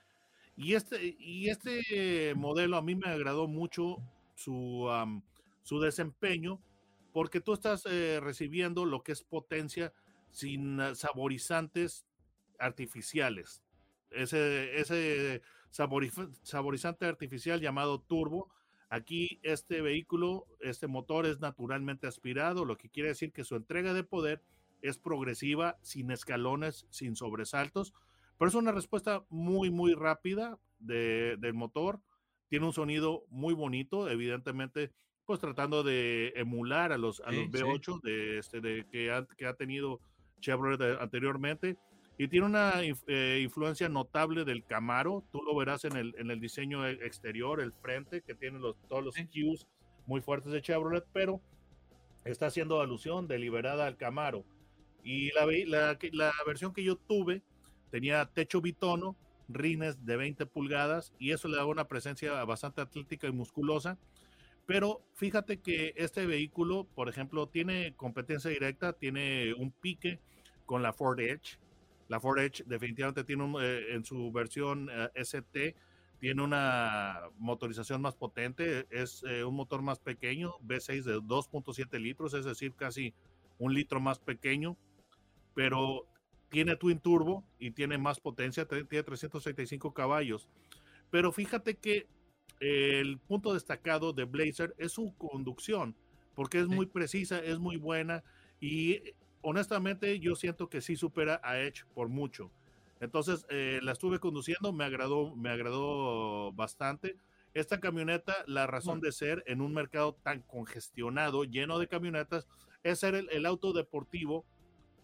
Y 0.55 0.73
este, 0.73 1.15
y 1.19 1.49
este 1.49 2.33
modelo 2.35 2.77
a 2.77 2.81
mí 2.81 2.95
me 2.95 3.09
agradó 3.09 3.47
mucho 3.47 3.97
su, 4.33 4.89
am, 4.89 5.21
su 5.61 5.79
desempeño, 5.79 6.59
porque 7.11 7.41
tú 7.41 7.53
estás 7.53 7.85
eh, 7.85 8.19
recibiendo 8.21 8.85
lo 8.85 9.03
que 9.03 9.11
es 9.11 9.21
potencia 9.21 9.93
sin 10.31 10.79
saborizantes 10.95 12.06
artificiales. 12.59 13.61
Ese, 14.11 14.79
ese 14.79 15.41
saborizante 16.43 17.05
artificial 17.05 17.59
llamado 17.61 17.99
turbo. 18.01 18.49
Aquí 18.89 19.39
este 19.43 19.81
vehículo, 19.81 20.45
este 20.61 20.87
motor 20.87 21.25
es 21.25 21.39
naturalmente 21.41 22.07
aspirado, 22.07 22.63
lo 22.63 22.77
que 22.77 22.89
quiere 22.89 23.09
decir 23.09 23.33
que 23.33 23.43
su 23.43 23.55
entrega 23.55 23.93
de 23.93 24.03
poder 24.05 24.41
es 24.81 24.97
progresiva, 24.97 25.77
sin 25.81 26.09
escalones, 26.11 26.85
sin 26.89 27.15
sobresaltos, 27.17 27.93
pero 28.37 28.47
es 28.47 28.55
una 28.55 28.71
respuesta 28.71 29.25
muy, 29.29 29.69
muy 29.71 29.93
rápida 29.93 30.57
de- 30.79 31.35
del 31.37 31.53
motor. 31.53 31.99
Tiene 32.47 32.65
un 32.65 32.71
sonido 32.73 33.25
muy 33.29 33.53
bonito, 33.53 34.09
evidentemente, 34.09 34.91
pues 35.25 35.39
tratando 35.41 35.83
de 35.83 36.31
emular 36.37 36.93
a 36.93 36.97
los, 36.97 37.19
a 37.25 37.31
Sí, 37.31 37.35
los 37.37 37.59
sí. 37.59 37.65
V8 37.65 37.99
de, 38.01 38.37
este, 38.37 38.61
de, 38.61 38.85
que, 38.89 39.11
ha, 39.11 39.25
que 39.25 39.45
ha 39.47 39.53
tenido 39.55 39.99
Chevrolet 40.39 40.77
de- 40.79 40.97
anteriormente. 41.01 41.77
Y 42.17 42.27
tiene 42.27 42.47
una 42.47 42.81
eh, 42.81 43.39
influencia 43.43 43.89
notable 43.89 44.43
del 44.43 44.65
Camaro. 44.65 45.23
Tú 45.31 45.43
lo 45.43 45.55
verás 45.55 45.85
en 45.85 45.95
el, 45.95 46.15
en 46.17 46.31
el 46.31 46.39
diseño 46.39 46.85
e- 46.87 47.05
exterior, 47.05 47.61
el 47.61 47.73
frente, 47.73 48.21
que 48.21 48.33
tiene 48.33 48.59
los, 48.59 48.75
todos 48.87 49.03
los 49.03 49.15
cues 49.15 49.67
muy 50.07 50.21
fuertes 50.21 50.51
de 50.51 50.61
Chevrolet, 50.61 51.05
pero 51.13 51.41
está 52.25 52.47
haciendo 52.47 52.81
alusión 52.81 53.27
deliberada 53.27 53.85
al 53.85 53.97
Camaro. 53.97 54.45
Y 55.03 55.31
la, 55.33 55.45
la, 55.67 55.97
la 56.11 56.31
versión 56.45 56.73
que 56.73 56.83
yo 56.83 56.95
tuve 56.95 57.43
tenía 57.91 58.25
techo 58.25 58.61
bitono, 58.61 59.15
rines 59.47 60.05
de 60.05 60.17
20 60.17 60.45
pulgadas 60.45 61.13
y 61.19 61.31
eso 61.31 61.47
le 61.47 61.57
daba 61.57 61.69
una 61.69 61.87
presencia 61.87 62.43
bastante 62.45 62.81
atlética 62.81 63.27
y 63.27 63.31
musculosa. 63.31 63.97
Pero 64.65 65.01
fíjate 65.13 65.61
que 65.61 65.93
este 65.95 66.25
vehículo, 66.25 66.85
por 66.93 67.07
ejemplo, 67.07 67.47
tiene 67.47 67.95
competencia 67.95 68.51
directa, 68.51 68.93
tiene 68.93 69.53
un 69.53 69.71
pique 69.71 70.19
con 70.65 70.83
la 70.83 70.91
Ford 70.91 71.19
Edge. 71.21 71.57
La 72.07 72.19
Ford 72.19 72.39
Edge 72.39 72.63
definitivamente 72.65 73.23
tiene 73.23 73.43
un, 73.43 73.61
eh, 73.61 73.93
en 73.93 74.05
su 74.05 74.31
versión 74.31 74.89
eh, 74.91 75.09
ST, 75.15 75.75
tiene 76.19 76.41
una 76.41 77.21
motorización 77.37 78.01
más 78.01 78.15
potente, 78.15 78.87
es 78.89 79.23
eh, 79.27 79.43
un 79.43 79.55
motor 79.55 79.81
más 79.81 79.99
pequeño, 79.99 80.53
V6 80.65 81.03
de 81.03 81.17
2.7 81.19 81.99
litros, 81.99 82.33
es 82.33 82.45
decir, 82.45 82.73
casi 82.73 83.13
un 83.59 83.73
litro 83.73 83.99
más 83.99 84.19
pequeño, 84.19 84.77
pero 85.53 86.07
tiene 86.49 86.75
twin 86.75 86.99
turbo 86.99 87.43
y 87.59 87.71
tiene 87.71 87.97
más 87.97 88.19
potencia, 88.19 88.65
tiene 88.65 89.03
335 89.03 89.93
caballos. 89.93 90.47
Pero 91.11 91.31
fíjate 91.31 91.75
que 91.75 92.07
el 92.59 93.19
punto 93.19 93.53
destacado 93.53 94.13
de 94.13 94.23
Blazer 94.23 94.73
es 94.77 94.93
su 94.93 95.13
conducción, 95.17 95.95
porque 96.35 96.59
es 96.59 96.67
muy 96.67 96.85
precisa, 96.85 97.39
es 97.39 97.59
muy 97.59 97.77
buena 97.77 98.23
y 98.59 99.01
honestamente 99.49 100.19
yo 100.19 100.35
siento 100.35 100.67
que 100.69 100.81
sí 100.81 100.97
supera 100.97 101.39
a 101.41 101.57
Edge 101.59 101.85
por 101.93 102.09
mucho. 102.09 102.51
Entonces 102.99 103.45
eh, 103.49 103.79
la 103.81 103.93
estuve 103.93 104.19
conduciendo, 104.19 104.73
me 104.73 104.83
agradó, 104.83 105.33
me 105.35 105.49
agradó 105.49 106.51
bastante. 106.51 107.15
Esta 107.53 107.79
camioneta, 107.79 108.35
la 108.45 108.67
razón 108.67 108.99
de 108.99 109.11
ser 109.13 109.43
en 109.47 109.61
un 109.61 109.73
mercado 109.73 110.15
tan 110.21 110.41
congestionado, 110.41 111.45
lleno 111.45 111.79
de 111.79 111.87
camionetas, 111.87 112.47
es 112.83 112.99
ser 112.99 113.15
el, 113.15 113.29
el 113.31 113.45
auto 113.45 113.71
deportivo 113.71 114.45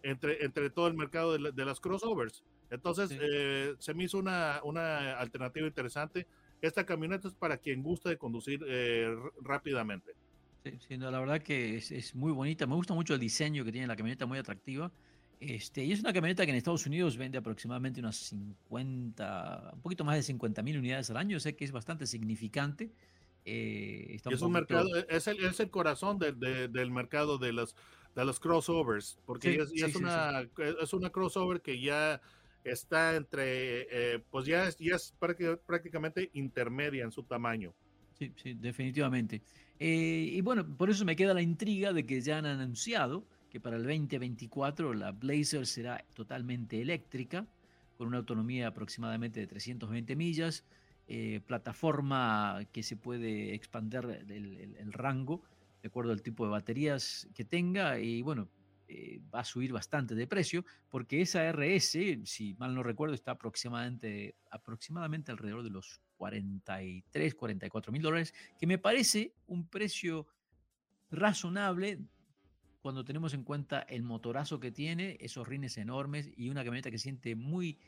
entre, 0.02 0.44
entre 0.44 0.68
todo 0.68 0.88
el 0.88 0.94
mercado 0.94 1.32
de, 1.32 1.38
la- 1.38 1.50
de 1.50 1.64
las 1.64 1.80
crossovers. 1.80 2.44
Entonces, 2.70 3.08
Sí. 3.10 3.18
eh, 3.20 3.74
se 3.78 3.94
me 3.94 4.04
hizo 4.04 4.18
una, 4.18 4.60
una 4.62 5.18
alternativa 5.18 5.66
interesante. 5.66 6.26
Esta 6.60 6.84
camioneta 6.84 7.28
es 7.28 7.34
para 7.34 7.56
quien 7.56 7.82
gusta 7.82 8.10
de 8.10 8.18
conducir 8.18 8.60
eh, 8.66 9.14
rápidamente. 9.40 10.12
Sí, 10.64 10.78
sí, 10.88 10.96
no, 10.96 11.10
la 11.10 11.20
verdad 11.20 11.42
que 11.42 11.76
es, 11.76 11.90
es 11.92 12.14
muy 12.14 12.32
bonita. 12.32 12.66
Me 12.66 12.74
gusta 12.74 12.94
mucho 12.94 13.12
el 13.12 13.20
diseño 13.20 13.64
que 13.66 13.72
tiene 13.72 13.86
la 13.86 13.96
camioneta, 13.96 14.24
muy 14.24 14.38
atractiva. 14.38 14.90
Este, 15.38 15.84
y 15.84 15.92
es 15.92 16.00
una 16.00 16.14
camioneta 16.14 16.44
que 16.46 16.52
en 16.52 16.56
Estados 16.56 16.86
Unidos 16.86 17.18
vende 17.18 17.36
aproximadamente 17.36 18.00
unas 18.00 18.16
50, 18.16 19.72
un 19.74 19.80
poquito 19.82 20.04
más 20.04 20.16
de 20.16 20.22
50 20.22 20.62
mil 20.62 20.78
unidades 20.78 21.10
al 21.10 21.18
año. 21.18 21.38
Sé 21.38 21.54
que 21.54 21.66
es 21.66 21.72
bastante 21.72 22.06
significante. 22.06 22.90
Eh, 23.44 24.06
está 24.14 24.30
es 24.30 24.40
un 24.40 24.54
poquito- 24.54 24.74
mercado, 24.74 25.06
es 25.10 25.26
el, 25.26 25.44
es 25.44 25.60
el 25.60 25.68
corazón 25.68 26.18
del- 26.18 26.40
de- 26.40 26.68
del 26.68 26.90
mercado 26.90 27.36
de 27.36 27.52
los, 27.52 27.76
de 28.16 28.24
los 28.24 28.40
crossovers, 28.40 29.18
porque 29.26 29.52
Sí, 29.52 29.58
es, 29.60 29.68
ya 29.68 29.76
sí, 29.76 29.84
es 29.84 29.92
sí, 29.92 29.98
sí. 29.98 30.02
una, 30.04 30.48
es 30.80 30.92
una 30.94 31.10
crossover 31.10 31.60
que 31.60 31.78
ya 31.78 32.22
está 32.62 33.16
entre, 33.16 33.82
eh, 34.14 34.24
pues 34.30 34.46
ya 34.46 34.66
es, 34.66 34.78
ya 34.78 34.96
es 34.96 35.12
prácti- 35.20 35.58
prácticamente 35.66 36.30
intermedia 36.32 37.04
en 37.04 37.12
su 37.12 37.22
tamaño. 37.24 37.74
Sí, 38.18 38.32
sí, 38.42 38.54
definitivamente. 38.54 39.42
Eh, 39.78 40.28
y 40.32 40.40
bueno, 40.40 40.76
por 40.76 40.90
eso 40.90 41.04
me 41.04 41.16
queda 41.16 41.34
la 41.34 41.42
intriga 41.42 41.92
de 41.92 42.06
que 42.06 42.20
ya 42.20 42.38
han 42.38 42.46
anunciado 42.46 43.26
que 43.50 43.60
para 43.60 43.76
el 43.76 43.82
2024 43.84 44.94
la 44.94 45.12
Blazer 45.12 45.66
será 45.66 46.04
totalmente 46.14 46.80
eléctrica, 46.80 47.46
con 47.96 48.08
una 48.08 48.18
autonomía 48.18 48.68
aproximadamente 48.68 49.40
de 49.40 49.46
320 49.46 50.16
millas, 50.16 50.64
eh, 51.06 51.40
plataforma 51.46 52.60
que 52.72 52.82
se 52.82 52.96
puede 52.96 53.54
expandir 53.54 54.04
el, 54.04 54.30
el- 54.32 54.76
el 54.76 54.92
rango 54.92 55.42
de 55.82 55.88
acuerdo 55.88 56.12
al 56.12 56.22
tipo 56.22 56.44
de 56.46 56.50
baterías 56.52 57.28
que 57.34 57.44
tenga 57.44 57.98
y 58.00 58.22
bueno, 58.22 58.48
eh, 58.88 59.20
va 59.34 59.40
a 59.40 59.44
subir 59.44 59.72
bastante 59.72 60.14
de 60.14 60.26
precio 60.26 60.64
porque 60.88 61.20
esa 61.20 61.44
RS, 61.44 62.20
si 62.24 62.54
mal 62.54 62.74
no 62.74 62.82
recuerdo, 62.82 63.14
está 63.14 63.32
aproximadamente, 63.32 64.36
aproximadamente 64.50 65.30
alrededor 65.30 65.62
de 65.62 65.70
los 65.70 66.00
43, 66.24 67.34
44 67.34 67.92
mil 67.92 68.00
dólares, 68.00 68.32
que 68.58 68.66
me 68.66 68.78
parece 68.78 69.34
un 69.46 69.68
precio 69.68 70.26
razonable 71.10 71.98
cuando 72.80 73.04
tenemos 73.04 73.34
en 73.34 73.44
cuenta 73.44 73.80
el 73.80 74.02
motorazo 74.02 74.58
que 74.58 74.70
tiene, 74.72 75.18
esos 75.20 75.46
rines 75.46 75.76
enormes 75.76 76.30
y 76.34 76.48
una 76.48 76.64
camioneta 76.64 76.90
que 76.90 76.98
siente 76.98 77.36
muy, 77.36 77.78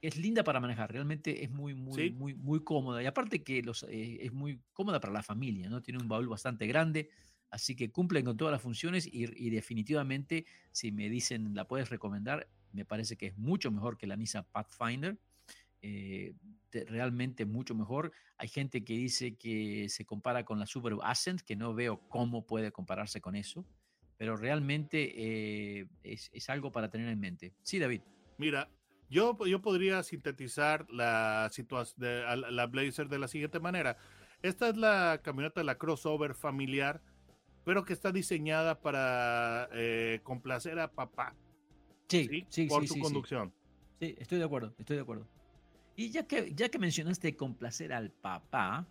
es 0.00 0.16
linda 0.16 0.44
para 0.44 0.60
manejar, 0.60 0.92
realmente 0.92 1.42
es 1.44 1.50
muy, 1.50 1.74
muy, 1.74 1.94
Sí. 1.96 2.10
muy, 2.10 2.34
muy 2.34 2.62
cómoda. 2.62 3.02
Y 3.02 3.06
aparte 3.06 3.42
que 3.42 3.60
los, 3.62 3.82
eh, 3.84 4.18
es 4.24 4.32
muy 4.32 4.60
cómoda 4.72 5.00
para 5.00 5.12
la 5.12 5.22
familia, 5.24 5.68
¿no? 5.68 5.82
Tiene 5.82 6.00
un 6.00 6.06
baúl 6.08 6.28
bastante 6.28 6.66
grande, 6.68 7.10
así 7.50 7.74
que 7.74 7.90
cumplen 7.90 8.24
con 8.24 8.36
todas 8.36 8.52
las 8.52 8.62
funciones 8.62 9.04
y, 9.06 9.24
y 9.36 9.50
definitivamente, 9.50 10.46
si 10.70 10.92
me 10.92 11.08
dicen 11.08 11.54
la 11.54 11.66
puedes 11.66 11.90
recomendar, 11.90 12.48
me 12.72 12.84
parece 12.84 13.16
que 13.16 13.26
es 13.26 13.36
mucho 13.36 13.72
mejor 13.72 13.98
que 13.98 14.06
la 14.06 14.14
Nissan 14.16 14.46
Pathfinder. 14.52 15.18
Eh, 15.82 16.34
realmente 16.72 17.44
mucho 17.44 17.74
mejor. 17.74 18.12
Hay 18.36 18.48
gente 18.48 18.84
que 18.84 18.94
dice 18.94 19.36
que 19.36 19.88
se 19.88 20.04
compara 20.04 20.44
con 20.44 20.58
la 20.58 20.66
Subaru 20.66 21.00
Ascent, 21.02 21.40
que 21.40 21.56
no 21.56 21.74
veo 21.74 22.00
cómo 22.08 22.46
puede 22.46 22.72
compararse 22.72 23.20
con 23.20 23.36
eso, 23.36 23.64
pero 24.16 24.36
realmente 24.36 25.12
eh, 25.80 25.86
es, 26.02 26.30
es 26.32 26.50
algo 26.50 26.70
para 26.70 26.90
tener 26.90 27.08
en 27.08 27.20
mente. 27.20 27.54
Sí, 27.62 27.78
David. 27.78 28.02
Mira, 28.38 28.68
yo, 29.08 29.36
yo 29.46 29.60
podría 29.60 30.02
sintetizar 30.02 30.86
la 30.90 31.48
situación 31.52 32.00
de 32.00 32.24
a 32.24 32.36
la 32.36 32.50
la 32.50 32.66
Blazer 32.66 33.08
de 33.08 33.18
la 33.18 33.28
siguiente 33.28 33.58
manera. 33.58 33.96
Esta 34.42 34.68
es 34.68 34.76
la 34.76 35.20
camioneta, 35.22 35.62
la 35.64 35.76
crossover 35.76 36.34
familiar, 36.34 37.02
pero 37.64 37.84
que 37.84 37.92
está 37.92 38.12
diseñada 38.12 38.80
para 38.80 39.68
eh, 39.72 40.20
complacer 40.22 40.78
a 40.78 40.92
papá, 40.92 41.34
Sí, 42.08 42.26
¿sí? 42.28 42.46
sí, 42.48 42.66
Por 42.66 42.82
sí, 42.82 42.88
su 42.88 42.94
sí, 42.94 43.00
sí. 43.00 43.04
conducción. 43.04 43.52
Sí, 44.00 44.14
estoy 44.18 44.38
de 44.38 44.44
acuerdo, 44.44 44.74
estoy 44.78 44.96
de 44.96 45.02
acuerdo. 45.02 45.28
Y 46.00 46.10
ya 46.10 46.26
que, 46.26 46.54
ya 46.54 46.70
que 46.70 46.78
mencionaste 46.78 47.36
complacer 47.36 47.92
al 47.92 48.10
papá, 48.10 48.86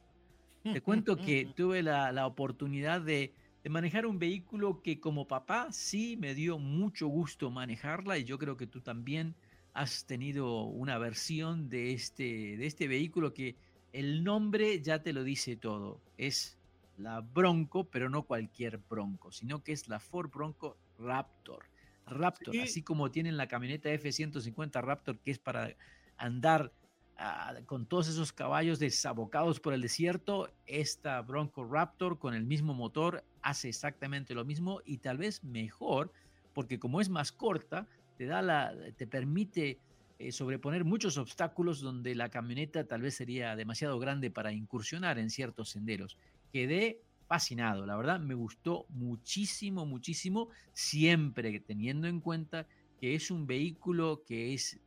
te 0.63 0.81
cuento 0.81 1.17
que 1.17 1.51
tuve 1.55 1.81
la, 1.81 2.11
la 2.11 2.27
oportunidad 2.27 3.01
de, 3.01 3.33
de 3.63 3.69
manejar 3.69 4.05
un 4.05 4.19
vehículo 4.19 4.83
que 4.83 4.99
como 4.99 5.27
papá 5.27 5.71
sí 5.71 6.17
me 6.17 6.35
dio 6.35 6.59
mucho 6.59 7.07
gusto 7.07 7.49
manejarla 7.49 8.19
y 8.19 8.25
yo 8.25 8.37
creo 8.37 8.57
que 8.57 8.67
tú 8.67 8.81
también 8.81 9.33
has 9.73 10.05
tenido 10.05 10.65
una 10.65 10.99
versión 10.99 11.67
de 11.69 11.93
este, 11.93 12.57
de 12.57 12.65
este 12.67 12.87
vehículo 12.87 13.33
que 13.33 13.55
el 13.91 14.23
nombre 14.23 14.79
ya 14.81 15.01
te 15.01 15.11
lo 15.11 15.23
dice 15.23 15.55
todo. 15.55 15.99
Es 16.15 16.59
la 16.97 17.21
Bronco, 17.21 17.85
pero 17.85 18.07
no 18.11 18.21
cualquier 18.23 18.77
Bronco, 18.77 19.31
sino 19.31 19.63
que 19.63 19.71
es 19.71 19.87
la 19.87 19.99
Ford 19.99 20.29
Bronco 20.29 20.77
Raptor. 20.99 21.65
Raptor, 22.05 22.53
Sí. 22.53 22.61
así 22.61 22.83
como 22.83 23.09
tienen 23.09 23.35
la 23.35 23.47
camioneta 23.47 23.89
F-150 23.89 24.79
Raptor 24.81 25.17
que 25.19 25.31
es 25.31 25.39
para 25.39 25.75
andar 26.17 26.71
ah, 27.19 27.53
con 27.65 27.85
todos 27.85 28.07
esos 28.07 28.33
caballos 28.33 28.79
desabocados 28.79 29.59
por 29.59 29.73
el 29.73 29.81
desierto, 29.81 30.51
esta 30.65 31.21
Bronco 31.21 31.63
Raptor 31.63 32.17
con 32.17 32.33
el 32.33 32.45
mismo 32.45 32.73
motor 32.73 33.23
hace 33.41 33.69
exactamente 33.69 34.33
lo 34.33 34.45
mismo 34.45 34.81
y 34.85 34.97
tal 34.97 35.17
vez 35.17 35.43
mejor, 35.43 36.11
porque 36.53 36.79
como 36.79 37.01
es 37.01 37.09
más 37.09 37.31
corta, 37.31 37.87
te 38.17 38.25
da 38.25 38.41
la, 38.41 38.73
te 38.97 39.07
permite 39.07 39.79
eh, 40.19 40.33
sobreponer 40.33 40.83
muchos 40.83 41.17
obstáculos 41.17 41.79
donde 41.79 42.13
la 42.15 42.29
camioneta 42.29 42.83
tal 42.83 43.01
vez 43.01 43.15
sería 43.15 43.55
demasiado 43.55 43.97
grande 43.99 44.29
para 44.29 44.51
incursionar 44.51 45.17
en 45.17 45.29
ciertos 45.29 45.69
senderos. 45.69 46.17
Quedé 46.51 47.01
fascinado, 47.27 47.85
la 47.85 47.95
verdad 47.95 48.19
me 48.19 48.33
gustó 48.33 48.85
muchísimo, 48.89 49.85
muchísimo, 49.85 50.49
siempre 50.73 51.59
teniendo 51.59 52.07
en 52.07 52.19
cuenta 52.19 52.67
que 52.99 53.15
es 53.15 53.31
un 53.31 53.47
vehículo 53.47 54.23
que 54.25 54.53
es 54.53 54.79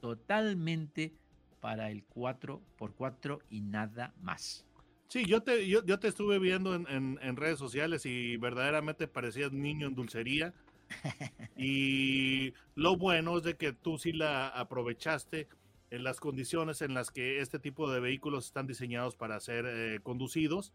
totalmente 0.00 1.12
para 1.60 1.90
el 1.90 2.06
4x4 2.08 3.40
y 3.50 3.60
nada 3.60 4.14
más. 4.20 4.64
Sí, 5.08 5.24
yo 5.24 5.42
te, 5.42 5.66
yo, 5.66 5.84
yo 5.84 5.98
te 5.98 6.08
estuve 6.08 6.38
viendo 6.38 6.74
en, 6.74 7.18
en, 7.22 7.36
redes 7.36 7.58
sociales 7.58 8.04
y 8.04 8.36
verdaderamente 8.36 9.08
parecías 9.08 9.52
niño 9.52 9.86
en 9.86 9.94
dulcería. 9.94 10.52
y 11.56 12.52
lo 12.74 12.96
bueno 12.96 13.38
es 13.38 13.42
de 13.42 13.56
que 13.56 13.72
tú 13.72 13.98
sí 13.98 14.12
la 14.12 14.48
aprovechaste 14.48 15.48
en 15.90 16.04
las 16.04 16.20
condiciones 16.20 16.82
en 16.82 16.92
las 16.92 17.10
que 17.10 17.40
este 17.40 17.58
tipo 17.58 17.90
de 17.90 18.00
vehículos 18.00 18.46
están 18.46 18.66
diseñados 18.66 19.16
para 19.16 19.40
ser 19.40 19.64
eh, 19.66 20.00
conducidos 20.02 20.72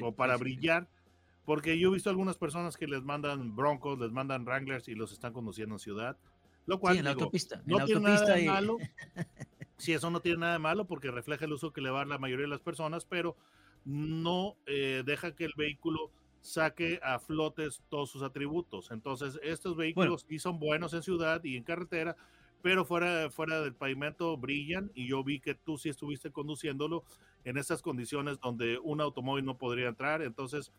o 0.00 0.12
para 0.12 0.36
brillar. 0.36 0.88
Porque 1.44 1.78
yo 1.78 1.90
he 1.90 1.94
visto 1.94 2.10
algunas 2.10 2.36
personas 2.36 2.76
que 2.76 2.88
les 2.88 3.04
mandan 3.04 3.54
Broncos, 3.54 4.00
les 4.00 4.10
mandan 4.10 4.44
Wranglers 4.44 4.88
y 4.88 4.96
los 4.96 5.12
están 5.12 5.32
conduciendo 5.32 5.76
en 5.76 5.78
ciudad. 5.78 6.16
Lo 6.66 6.80
cual 6.80 6.98
en 6.98 7.04
la 7.04 7.12
autopista. 7.12 7.62
no 7.64 7.84
tiene 7.84 8.00
nada 8.00 8.34
de 8.34 8.46
malo. 8.46 8.78
sí, 9.76 9.92
eso 9.92 10.10
no 10.10 10.20
tiene 10.20 10.38
nada 10.38 10.54
de 10.54 10.58
malo 10.58 10.86
porque 10.86 11.10
refleja 11.10 11.44
el 11.44 11.52
uso 11.52 11.72
que 11.72 11.80
le 11.80 11.90
va 11.90 11.98
a 11.98 12.00
dar 12.00 12.08
la 12.08 12.18
mayoría 12.18 12.44
de 12.44 12.50
las 12.50 12.60
personas, 12.60 13.04
pero 13.04 13.36
no 13.84 14.56
eh, 14.66 15.02
deja 15.06 15.34
que 15.34 15.44
el 15.44 15.52
vehículo 15.56 16.10
saque 16.40 17.00
a 17.02 17.18
flotes 17.18 17.82
todos 17.88 18.10
sus 18.10 18.22
atributos. 18.22 18.90
Entonces, 18.90 19.38
estos 19.42 19.76
vehículos 19.76 20.24
sí 20.28 20.38
son 20.38 20.58
buenos 20.58 20.94
en 20.94 21.02
ciudad 21.02 21.42
y 21.44 21.56
en 21.56 21.64
carretera, 21.64 22.16
pero 22.62 22.84
fuera, 22.84 23.30
fuera 23.30 23.60
del 23.60 23.74
pavimento 23.74 24.36
brillan 24.36 24.90
y 24.94 25.08
yo 25.08 25.22
vi 25.22 25.40
que 25.40 25.54
tú 25.54 25.76
sí 25.76 25.88
estuviste 25.88 26.30
conduciéndolo 26.30 27.04
en 27.44 27.58
esas 27.58 27.82
condiciones 27.82 28.40
donde 28.40 28.78
un 28.78 29.00
automóvil 29.00 29.44
no 29.44 29.58
podría 29.58 29.88
entrar. 29.88 30.22
Entonces, 30.22 30.72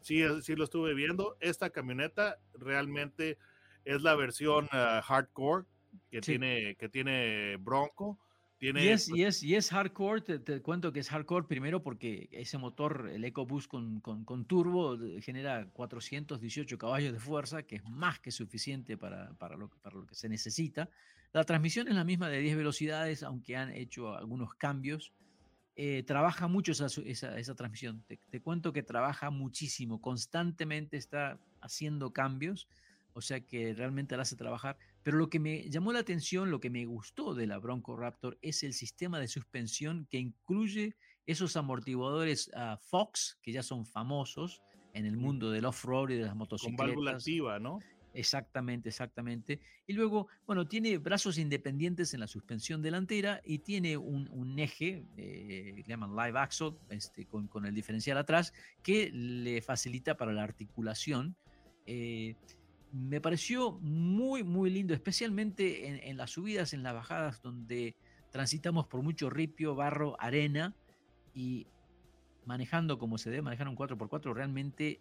sí, 0.00 0.22
sí 0.42 0.54
lo 0.54 0.64
estuve 0.64 0.94
viendo. 0.94 1.36
Esta 1.40 1.70
camioneta 1.70 2.38
realmente 2.54 3.38
es 3.84 4.02
la 4.02 4.14
versión 4.14 4.68
ah, 4.72 5.02
hardcore 5.04 5.66
que, 6.10 6.20
tiene, 6.20 6.76
que 6.76 6.88
tiene 6.88 7.56
Bronco 7.56 8.18
y, 8.62 8.88
es, 8.88 9.08
y, 9.08 9.24
es, 9.24 9.42
y 9.42 9.56
es 9.56 9.70
hardcore, 9.70 10.20
te, 10.20 10.62
cuento 10.62 10.92
que 10.92 11.00
es 11.00 11.08
hardcore 11.08 11.48
primero 11.48 11.82
porque 11.82 12.28
ese 12.30 12.58
motor, 12.58 13.10
el 13.12 13.24
EcoBoost 13.24 13.68
con, 13.68 14.00
con, 14.00 14.24
con, 14.24 14.44
turbo, 14.44 14.96
genera 15.20 15.66
418 15.72 16.78
caballos 16.78 17.12
de 17.12 17.18
fuerza, 17.18 17.64
que 17.64 17.76
es 17.76 17.84
más 17.84 18.20
que 18.20 18.30
suficiente 18.30 18.96
para, 18.96 19.32
para, 19.32 19.56
lo, 19.56 19.68
para 19.68 19.96
lo 19.96 20.06
que 20.06 20.14
se 20.14 20.28
necesita. 20.28 20.88
La 21.32 21.42
transmisión 21.42 21.88
es 21.88 21.94
la 21.96 22.04
misma 22.04 22.28
de 22.28 22.38
10 22.38 22.56
velocidades, 22.56 23.24
aunque 23.24 23.56
han 23.56 23.70
hecho 23.70 24.14
algunos 24.14 24.54
cambios. 24.54 25.12
Eh, 25.74 26.04
trabaja 26.06 26.46
mucho 26.46 26.70
esa, 26.70 26.86
esa, 27.04 27.36
esa 27.38 27.54
transmisión. 27.56 28.04
Te, 28.06 28.16
te, 28.30 28.40
cuento 28.40 28.72
que 28.72 28.84
trabaja 28.84 29.30
muchísimo, 29.30 30.00
constantemente 30.00 30.96
está 30.98 31.40
haciendo 31.62 32.12
cambios, 32.12 32.68
o 33.12 33.22
sea 33.22 33.40
que 33.40 33.74
realmente 33.74 34.16
la 34.16 34.22
hace 34.22 34.36
trabajar. 34.36 34.76
Pero 35.02 35.18
lo 35.18 35.28
que 35.28 35.40
me 35.40 35.68
llamó 35.68 35.92
la 35.92 36.00
atención, 36.00 36.50
lo 36.50 36.60
que 36.60 36.70
me 36.70 36.84
gustó 36.86 37.34
de 37.34 37.46
la 37.46 37.58
Bronco 37.58 37.96
Raptor 37.96 38.38
es 38.42 38.62
el 38.62 38.72
sistema 38.72 39.18
de 39.18 39.28
suspensión 39.28 40.06
que 40.10 40.18
incluye 40.18 40.96
esos 41.26 41.56
amortiguadores 41.56 42.50
uh, 42.54 42.76
Fox, 42.80 43.38
que 43.42 43.52
ya 43.52 43.62
son 43.62 43.86
famosos 43.86 44.62
en 44.94 45.06
el 45.06 45.16
mundo 45.16 45.50
del 45.50 45.64
off-road 45.64 46.10
y 46.10 46.16
de 46.16 46.24
las 46.24 46.36
motocicletas. 46.36 46.78
Con 46.78 46.86
válvula 46.86 47.12
activa, 47.12 47.58
¿no? 47.58 47.80
Exactamente, 48.14 48.90
exactamente. 48.90 49.60
Y 49.86 49.94
luego, 49.94 50.28
bueno, 50.46 50.66
tiene 50.66 50.98
brazos 50.98 51.38
independientes 51.38 52.12
en 52.14 52.20
la 52.20 52.26
suspensión 52.26 52.82
delantera 52.82 53.40
y 53.44 53.60
tiene 53.60 53.96
un, 53.96 54.28
un 54.30 54.58
eje, 54.58 55.04
eh, 55.16 55.72
que 55.76 55.84
llaman 55.88 56.14
live 56.14 56.38
axle, 56.38 56.74
este, 56.90 57.24
con, 57.26 57.48
con, 57.48 57.64
el 57.64 57.74
diferencial 57.74 58.18
atrás, 58.18 58.52
que 58.82 59.10
le 59.10 59.62
facilita 59.62 60.16
para 60.16 60.32
la 60.32 60.42
articulación. 60.42 61.36
Eh, 61.86 62.36
me 62.92 63.20
pareció 63.20 63.72
muy, 63.80 64.44
muy 64.44 64.70
lindo, 64.70 64.92
especialmente 64.92 66.08
en, 66.08 66.16
las 66.16 66.30
subidas, 66.30 66.74
en 66.74 66.82
las 66.82 66.94
bajadas, 66.94 67.40
donde 67.42 67.96
transitamos 68.30 68.86
por 68.86 69.02
mucho 69.02 69.30
ripio, 69.30 69.74
barro, 69.74 70.14
arena 70.20 70.74
y 71.34 71.66
manejando 72.44 72.98
como 72.98 73.16
se 73.16 73.30
debe 73.30 73.42
manejar 73.42 73.68
un 73.68 73.76
4x4, 73.76 74.34
realmente 74.34 75.00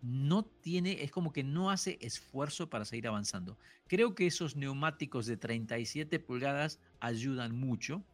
no 0.00 0.44
tiene, 0.44 1.02
es 1.02 1.10
como 1.10 1.32
que 1.32 1.42
no 1.42 1.70
hace 1.70 1.98
esfuerzo 2.00 2.70
para 2.70 2.84
seguir 2.84 3.08
avanzando. 3.08 3.58
Creo 3.88 4.14
que 4.14 4.26
esos 4.26 4.54
neumáticos 4.54 5.26
de 5.26 5.36
37 5.36 6.20
pulgadas 6.20 6.78
ayudan 7.00 7.56
mucho. 7.56 8.04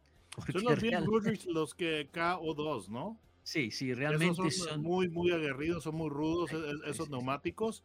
Son 0.51 0.63
los 0.63 0.81
bien 0.81 1.05
los 1.53 1.75
que 1.75 2.11
KO2, 2.11 2.87
¿no? 2.87 3.19
Sí, 3.43 3.69
sí, 3.69 3.93
realmente 3.93 4.49
son, 4.51 4.81
muy, 4.81 5.09
muy 5.09 5.31
aguerridos, 5.31 5.83
son 5.83 5.95
muy 5.95 6.09
rudos 6.09 6.49
esos 6.87 7.09
neumáticos. 7.09 7.83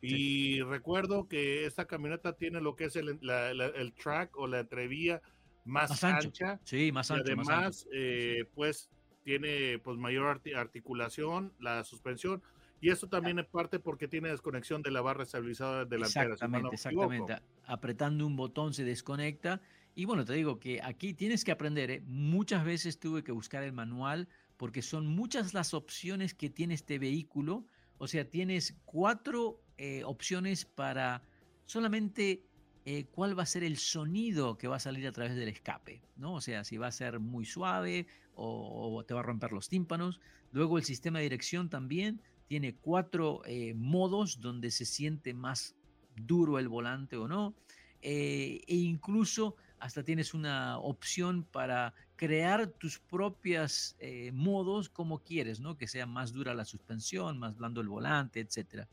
Y 0.00 0.62
recuerdo 0.62 1.28
que 1.28 1.66
esta 1.66 1.86
camioneta 1.86 2.32
tiene 2.32 2.60
lo 2.60 2.76
que 2.76 2.86
es 2.86 2.96
el, 2.96 3.18
el 3.20 3.92
track 3.94 4.36
o 4.36 4.46
la 4.46 4.60
entrevía 4.60 5.20
más, 5.68 6.02
ancha. 6.02 6.58
Sí, 6.64 6.90
más 6.92 7.10
ancha. 7.10 7.24
Y 7.28 7.32
además, 7.32 7.86
eh, 7.92 8.44
pues 8.54 8.88
tiene 9.22 9.78
pues 9.78 9.98
mayor 9.98 10.40
articulación, 10.56 11.52
la 11.60 11.84
suspensión. 11.84 12.42
Y 12.80 12.90
eso 12.90 13.08
también 13.08 13.38
es 13.38 13.46
parte 13.46 13.78
porque 13.78 14.08
tiene 14.08 14.30
desconexión 14.30 14.82
de 14.82 14.90
la 14.90 15.00
barra 15.00 15.24
estabilizadora 15.24 15.84
delantera. 15.84 16.32
Exactamente, 16.32 16.74
exactamente. 16.74 17.36
Apretando 17.66 18.26
un 18.26 18.36
botón 18.36 18.72
se 18.72 18.84
desconecta. 18.84 19.60
Y 19.94 20.04
bueno, 20.04 20.24
te 20.24 20.32
digo 20.32 20.58
que 20.58 20.80
aquí 20.80 21.12
tienes 21.12 21.44
que 21.44 21.52
aprender. 21.52 21.90
¿eh? 21.90 22.02
Muchas 22.06 22.64
veces 22.64 22.98
tuve 22.98 23.24
que 23.24 23.32
buscar 23.32 23.64
el 23.64 23.72
manual 23.72 24.28
porque 24.56 24.80
son 24.80 25.06
muchas 25.06 25.54
las 25.54 25.74
opciones 25.74 26.34
que 26.34 26.48
tiene 26.48 26.74
este 26.74 26.98
vehículo. 26.98 27.66
O 27.98 28.06
sea, 28.06 28.24
tienes 28.30 28.76
cuatro 28.84 29.60
eh, 29.80 30.02
opciones 30.04 30.64
para 30.64 31.22
solamente 31.64 32.42
eh, 32.84 33.04
cuál 33.12 33.38
va 33.38 33.44
a 33.44 33.46
ser 33.46 33.62
el 33.62 33.76
sonido 33.76 34.58
que 34.58 34.66
va 34.66 34.74
a 34.74 34.80
salir 34.80 35.06
a 35.06 35.12
través 35.12 35.36
del 35.36 35.48
escape, 35.48 36.02
¿no? 36.16 36.34
O 36.34 36.40
sea, 36.40 36.64
si 36.64 36.76
va 36.78 36.88
a 36.88 36.92
ser 36.92 37.20
muy 37.20 37.44
suave 37.44 38.08
o, 38.34 39.04
te 39.06 39.14
va 39.14 39.20
a 39.20 39.22
romper 39.22 39.52
los 39.52 39.68
tímpanos. 39.68 40.20
Luego 40.50 40.78
el 40.78 40.84
sistema 40.84 41.18
de 41.18 41.26
dirección 41.26 41.70
también 41.70 42.20
tiene 42.48 42.74
cuatro 42.74 43.42
eh, 43.46 43.72
modos 43.74 44.40
donde 44.40 44.72
se 44.72 44.84
siente 44.84 45.32
más 45.32 45.76
duro 46.16 46.58
el 46.58 46.68
volante 46.68 47.16
o 47.16 47.28
no. 47.28 47.54
e 48.02 48.64
incluso 48.66 49.54
hasta 49.78 50.02
tienes 50.02 50.34
una 50.34 50.78
opción 50.78 51.44
para 51.44 51.94
crear 52.16 52.66
tus 52.66 52.98
propios 52.98 53.96
modos 54.32 54.88
como 54.88 55.20
quieres, 55.20 55.60
¿no? 55.60 55.76
Que 55.76 55.86
sea 55.86 56.06
más 56.06 56.32
dura 56.32 56.52
la 56.52 56.64
suspensión, 56.64 57.38
más 57.38 57.56
blando 57.56 57.80
el 57.80 57.88
volante, 57.88 58.40
etcétera. 58.40 58.88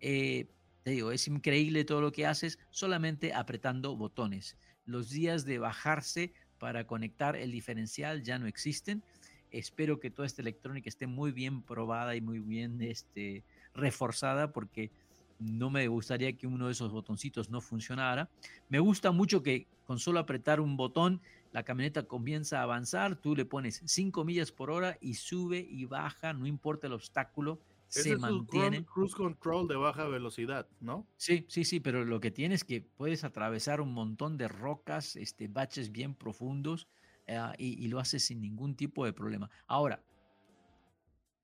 Eh, 0.00 0.46
te 0.82 0.92
digo, 0.92 1.12
es 1.12 1.28
increíble 1.28 1.84
todo 1.84 2.00
lo 2.00 2.12
que 2.12 2.26
haces 2.26 2.58
solamente 2.70 3.34
apretando 3.34 3.96
botones. 3.96 4.56
Los 4.86 5.10
días 5.10 5.44
de 5.44 5.58
bajarse 5.58 6.32
para 6.58 6.86
conectar 6.86 7.36
el 7.36 7.50
diferencial 7.50 8.22
ya 8.22 8.38
no 8.38 8.46
existen. 8.46 9.02
Espero 9.50 10.00
que 10.00 10.10
toda 10.10 10.26
esta 10.26 10.42
electrónica 10.42 10.88
esté 10.88 11.06
muy 11.06 11.32
bien 11.32 11.62
probada 11.62 12.14
y 12.14 12.20
muy 12.20 12.38
bien 12.38 12.80
este, 12.82 13.42
reforzada 13.74 14.52
porque 14.52 14.90
no 15.38 15.70
me 15.70 15.88
gustaría 15.88 16.34
que 16.34 16.46
uno 16.46 16.66
de 16.66 16.72
esos 16.72 16.92
botoncitos 16.92 17.50
no 17.50 17.60
funcionara. 17.60 18.28
Me 18.68 18.78
gusta 18.78 19.10
mucho 19.10 19.42
que 19.42 19.66
con 19.86 19.98
solo 19.98 20.20
apretar 20.20 20.60
un 20.60 20.76
botón 20.76 21.20
la 21.52 21.64
camioneta 21.64 22.04
comienza 22.04 22.60
a 22.60 22.62
avanzar, 22.62 23.16
tú 23.16 23.34
le 23.34 23.44
pones 23.44 23.82
5 23.84 24.24
millas 24.24 24.52
por 24.52 24.70
hora 24.70 24.96
y 25.00 25.14
sube 25.14 25.66
y 25.68 25.84
baja, 25.84 26.32
no 26.32 26.46
importa 26.46 26.86
el 26.86 26.92
obstáculo, 26.92 27.58
se 27.90 28.16
mantiene. 28.16 28.84
cruise 28.84 29.14
control 29.14 29.68
de 29.68 29.76
baja 29.76 30.06
velocidad, 30.06 30.68
¿no? 30.80 31.06
Sí, 31.16 31.44
sí, 31.48 31.64
sí, 31.64 31.80
pero 31.80 32.04
lo 32.04 32.20
que 32.20 32.30
tienes 32.30 32.60
es 32.60 32.64
que 32.64 32.80
puedes 32.80 33.24
atravesar 33.24 33.80
un 33.80 33.92
montón 33.92 34.36
de 34.36 34.48
rocas, 34.48 35.16
este, 35.16 35.48
baches 35.48 35.90
bien 35.92 36.14
profundos 36.14 36.88
eh, 37.26 37.38
y, 37.58 37.88
lo 37.88 37.98
haces 37.98 38.24
sin 38.24 38.40
ningún 38.40 38.76
tipo 38.76 39.04
de 39.04 39.12
problema. 39.12 39.50
Ahora, 39.66 40.02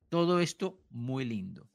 todo 0.08 0.40
esto 0.40 0.80
muy 0.90 1.24
lindo, 1.24 1.68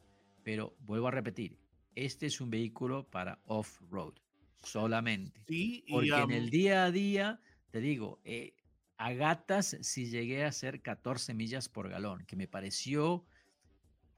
pero 0.43 0.75
vuelvo 0.79 1.07
a 1.07 1.11
repetir, 1.11 1.59
este 1.95 2.25
es 2.27 2.39
un 2.39 2.49
vehículo 2.49 3.09
para 3.09 3.39
off-road 3.45 4.13
solamente. 4.63 5.41
Sí, 5.47 5.83
porque 5.89 6.15
en 6.15 6.31
el 6.31 6.49
día 6.49 6.85
a 6.85 6.91
día, 6.91 7.41
te 7.71 7.81
digo, 7.81 8.21
eh, 8.23 8.53
a 8.97 9.13
gatas 9.13 9.77
si 9.81 10.09
llegué 10.09 10.45
a 10.45 10.49
hacer 10.49 10.81
14 10.81 11.33
millas 11.33 11.67
por 11.67 11.89
galón, 11.89 12.23
que 12.25 12.35
me 12.35 12.47
pareció 12.47 13.25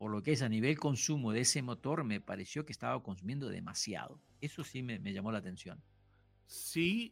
por 0.04 0.12
lo 0.12 0.22
que 0.22 0.34
es 0.34 0.42
a 0.42 0.50
nivel 0.50 0.78
consumo 0.78 1.32
de 1.32 1.40
ese 1.40 1.62
motor, 1.62 2.04
me 2.04 2.20
pareció 2.20 2.66
que 2.66 2.74
estaba 2.74 3.02
consumiendo 3.02 3.48
demasiado. 3.48 4.20
Eso 4.42 4.66
sí 4.66 4.84
me, 4.84 5.00
llamó 5.14 5.32
la 5.32 5.38
atención. 5.38 5.82
Sí, 6.46 7.10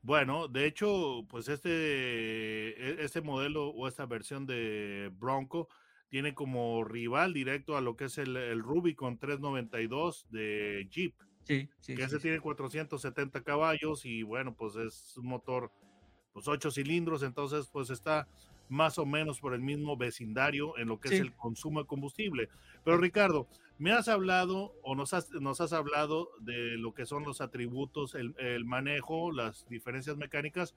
bueno, 0.00 0.46
de 0.46 0.64
hecho, 0.64 1.26
pues 1.28 1.48
este, 1.48 1.70
e, 1.70 3.04
este 3.04 3.20
modelo 3.20 3.70
o 3.70 3.88
esta 3.88 4.06
versión 4.06 4.46
de 4.46 5.10
Bronco 5.18 5.68
tiene 6.08 6.34
como 6.34 6.84
rival 6.84 7.34
directo 7.34 7.76
a 7.76 7.80
lo 7.80 7.96
que 7.96 8.04
es 8.04 8.18
el, 8.18 8.36
el 8.36 8.60
Rubicon 8.62 9.18
392 9.18 10.28
de 10.30 10.86
Jeep. 10.88 11.16
Sí, 11.42 11.68
sí. 11.80 11.96
Que 11.96 12.04
ese 12.04 12.20
tiene 12.20 12.38
470 12.38 13.42
caballos 13.42 14.06
y 14.06 14.22
bueno, 14.22 14.54
pues 14.54 14.76
es 14.76 15.16
un 15.16 15.26
motor, 15.26 15.72
pues 16.32 16.46
8 16.46 16.70
cilindros, 16.70 17.24
entonces 17.24 17.66
pues 17.72 17.90
está 17.90 18.28
más 18.68 18.98
o 18.98 19.06
menos 19.06 19.40
por 19.40 19.54
el 19.54 19.60
mismo 19.60 19.96
vecindario 19.96 20.76
en 20.78 20.88
lo 20.88 20.98
que 20.98 21.08
es 21.14 21.20
el 21.20 21.34
consumo 21.34 21.80
de 21.80 21.86
combustible. 21.86 22.48
Pero 22.84 22.98
Ricardo, 22.98 23.48
me 23.78 23.92
has 23.92 24.08
hablado 24.08 24.74
o 24.82 24.94
nos 24.94 25.12
has, 25.14 25.30
nos 25.30 25.60
has 25.60 25.72
hablado 25.72 26.30
de 26.40 26.76
lo 26.78 26.94
que 26.94 27.06
son 27.06 27.24
los 27.24 27.40
atributos, 27.40 28.14
el, 28.14 28.34
el 28.38 28.64
manejo, 28.64 29.30
las 29.32 29.68
diferencias 29.68 30.16
mecánicas, 30.16 30.74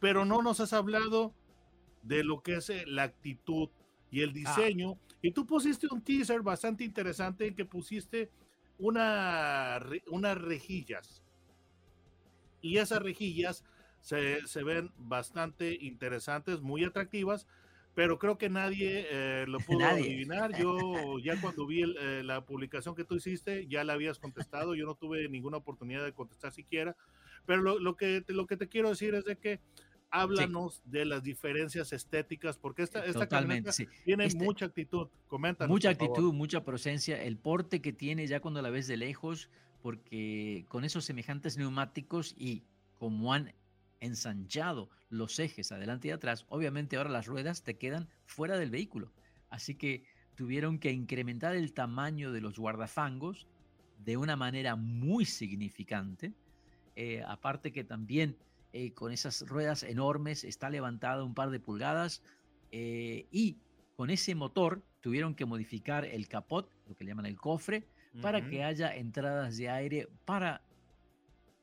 pero 0.00 0.24
no 0.24 0.42
nos 0.42 0.60
has 0.60 0.72
hablado 0.72 1.34
de 2.02 2.22
lo 2.22 2.42
que 2.42 2.56
es 2.56 2.70
eh, 2.70 2.84
la 2.86 3.04
actitud 3.04 3.68
y 4.10 4.20
el 4.20 4.30
ah. 4.30 4.32
diseño. 4.34 4.98
Y 5.22 5.32
tú 5.32 5.46
pusiste 5.46 5.88
un 5.90 6.02
teaser 6.02 6.42
bastante 6.42 6.84
interesante 6.84 7.46
en 7.46 7.54
que 7.54 7.64
pusiste 7.64 8.30
una, 8.78 9.80
unas 10.10 10.38
rejillas. 10.38 11.22
Y 12.60 12.78
esas 12.78 13.02
rejillas 13.02 13.64
se, 14.04 14.46
se, 14.46 14.62
ven 14.62 14.92
bastante 14.98 15.78
interesantes, 15.80 16.60
muy 16.60 16.84
atractivas, 16.84 17.46
pero 17.94 18.18
creo 18.18 18.36
que 18.36 18.50
nadie 18.50 19.06
eh, 19.10 19.46
lo 19.48 19.58
pudo 19.66 19.86
adivinar. 19.86 20.54
Yo 20.58 21.18
ya 21.24 21.40
cuando 21.40 21.66
vi 21.66 21.82
eh, 21.82 22.22
la 22.22 22.44
publicación 22.44 22.94
que 22.94 23.04
tú 23.04 23.14
hiciste, 23.14 23.66
ya 23.66 23.82
la 23.82 23.94
habías 23.94 24.18
contestado, 24.18 24.74
yo 24.74 24.84
no 24.84 24.94
tuve 24.94 25.26
ninguna 25.30 25.56
oportunidad 25.56 26.04
de 26.04 26.12
contestar 26.12 26.52
siquiera, 26.52 26.94
pero 27.46 27.62
lo, 27.62 27.78
lo, 27.78 27.96
que, 27.96 28.22
lo 28.28 28.46
que 28.46 28.58
te 28.58 28.68
quiero 28.68 28.90
decir 28.90 29.14
es 29.14 29.24
de 29.24 29.36
que 29.36 29.60
háblanos 30.10 30.82
de 30.84 31.06
las 31.06 31.22
diferencias 31.22 31.94
estéticas, 31.94 32.58
porque 32.58 32.82
esta, 32.82 33.06
esta 33.06 33.26
tiene 34.04 34.26
este 34.26 34.44
mucha 34.44 34.66
actitud. 34.66 35.08
Coméntanos. 35.28 35.70
Mucha 35.70 35.88
actitud, 35.88 36.30
mucha 36.34 36.62
presencia, 36.62 37.22
el 37.22 37.38
porte 37.38 37.80
que 37.80 37.94
tiene 37.94 38.26
ya 38.26 38.40
cuando 38.40 38.60
la 38.60 38.68
ves 38.68 38.86
de 38.86 38.98
lejos, 38.98 39.48
porque 39.80 40.66
con 40.68 40.84
esos 40.84 41.06
semejantes 41.06 41.56
neumáticos 41.56 42.34
y 42.36 42.64
como 42.98 43.32
han 43.32 43.54
ensanchado 44.04 44.90
los 45.08 45.38
ejes 45.38 45.72
adelante 45.72 46.08
y 46.08 46.10
atrás, 46.12 46.46
obviamente 46.48 46.96
ahora 46.96 47.10
las 47.10 47.26
ruedas 47.26 47.62
te 47.62 47.76
quedan 47.76 48.08
fuera 48.26 48.56
del 48.58 48.70
vehículo. 48.70 49.12
Así 49.50 49.74
que 49.74 50.04
tuvieron 50.34 50.78
que 50.78 50.90
incrementar 50.90 51.54
el 51.54 51.72
tamaño 51.72 52.32
de 52.32 52.40
los 52.40 52.58
guardafangos 52.58 53.46
de 53.98 54.16
una 54.16 54.36
manera 54.36 54.76
muy 54.76 55.24
significante. 55.24 56.32
Eh, 56.96 57.22
aparte 57.26 57.72
que 57.72 57.84
también 57.84 58.36
eh, 58.76 58.92
con 58.92 59.12
esas 59.12 59.42
ruedas 59.46 59.84
enormes, 59.84 60.42
está 60.42 60.68
levantada 60.68 61.22
un 61.22 61.32
par 61.32 61.50
de 61.50 61.60
pulgadas 61.60 62.24
eh, 62.72 63.28
y 63.30 63.58
con 63.94 64.10
ese 64.10 64.34
motor 64.34 64.82
tuvieron 65.00 65.36
que 65.36 65.44
modificar 65.44 66.04
el 66.04 66.26
capot, 66.26 66.68
lo 66.88 66.96
que 66.96 67.04
le 67.04 67.12
llaman 67.12 67.26
el 67.26 67.36
cofre, 67.36 67.86
para 68.20 68.48
que 68.48 68.64
haya 68.64 68.92
entradas 68.96 69.56
de 69.58 69.68
aire 69.70 70.08
para 70.24 70.60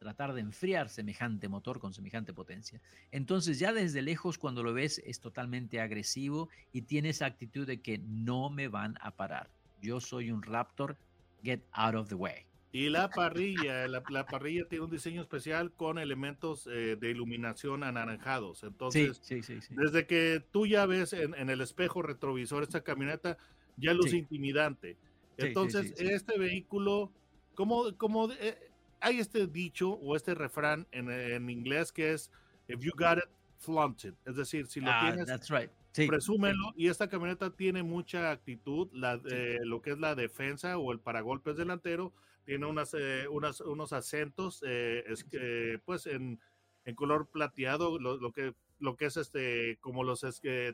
tratar 0.01 0.33
de 0.33 0.41
enfriar 0.41 0.89
semejante 0.89 1.47
motor 1.47 1.79
con 1.79 1.93
semejante 1.93 2.33
potencia. 2.33 2.81
Entonces 3.11 3.59
ya 3.59 3.71
desde 3.71 4.01
lejos 4.01 4.39
cuando 4.39 4.63
lo 4.63 4.73
ves 4.73 4.99
es 5.05 5.19
totalmente 5.19 5.79
agresivo 5.79 6.49
y 6.73 6.81
tiene 6.81 7.09
esa 7.09 7.27
actitud 7.27 7.67
de 7.67 7.81
que 7.81 7.99
no 7.99 8.49
me 8.49 8.67
van 8.67 8.97
a 9.01 9.11
parar. 9.11 9.51
Yo 9.79 10.01
soy 10.01 10.31
un 10.31 10.41
Raptor, 10.41 10.97
get 11.43 11.61
out 11.71 11.93
of 11.93 12.09
the 12.09 12.15
way. 12.15 12.47
Y 12.71 12.89
la 12.89 13.11
parrilla, 13.11 13.87
la, 13.87 14.01
parrilla 14.25 14.65
tiene 14.67 14.85
un 14.85 14.89
diseño 14.89 15.21
especial 15.21 15.71
con 15.71 15.99
elementos 15.99 16.65
eh, 16.65 16.95
de 16.99 17.11
iluminación 17.11 17.83
anaranjados. 17.83 18.63
Entonces, 18.63 19.21
desde 19.69 20.07
que 20.07 20.43
tú 20.51 20.65
ya 20.65 20.87
ves 20.87 21.13
en, 21.13 21.47
el 21.47 21.61
espejo 21.61 22.01
retrovisor 22.01 22.63
esta 22.63 22.81
camioneta, 22.81 23.37
ya 23.77 23.93
luce 23.93 24.17
intimidante. 24.17 24.97
Entonces, 25.37 25.93
este 25.99 26.39
vehículo, 26.39 27.11
como, 27.53 27.95
como 27.97 28.31
eh, 28.31 28.70
hay 29.01 29.19
este 29.19 29.47
dicho 29.47 29.91
o 29.91 30.15
este 30.15 30.33
refrán 30.35 30.87
en, 30.91 31.49
inglés 31.49 31.91
que 31.91 32.13
es, 32.13 32.31
if 32.67 32.79
you 32.81 32.91
got 32.95 33.17
it, 33.17 33.29
flaunt 33.57 34.03
it. 34.05 34.15
Es 34.25 34.35
decir, 34.35 34.67
si 34.67 34.79
lo 34.79 34.91
ah, 34.91 35.13
tienes, 35.13 36.07
presúmelo. 36.07 36.71
Y 36.75 36.87
esta 36.87 37.09
camioneta 37.09 37.49
tiene 37.49 37.83
mucha 37.83 38.31
actitud, 38.31 38.89
la, 38.93 39.19
lo 39.63 39.81
que 39.81 39.91
es 39.91 39.99
la 39.99 40.15
defensa 40.15 40.77
o 40.77 40.91
el 40.91 40.99
paragolpes 40.99 41.57
delantero 41.57 42.13
tiene 42.45 42.65
unas, 42.65 42.93
eh, 42.93 43.27
unas, 43.29 43.61
unos 43.61 43.93
acentos, 43.93 44.63
eh, 44.65 45.03
es 45.07 45.23
que, 45.23 45.79
pues 45.85 46.07
en, 46.07 46.39
en 46.85 46.95
color 46.95 47.27
plateado, 47.27 47.99
lo, 47.99 48.17
lo, 48.17 48.31
que 48.31 48.53
lo 48.82 48.98
que 48.98 49.06
es 49.06 49.15
este, 49.17 49.78
como 49.80 50.04
los 50.04 50.26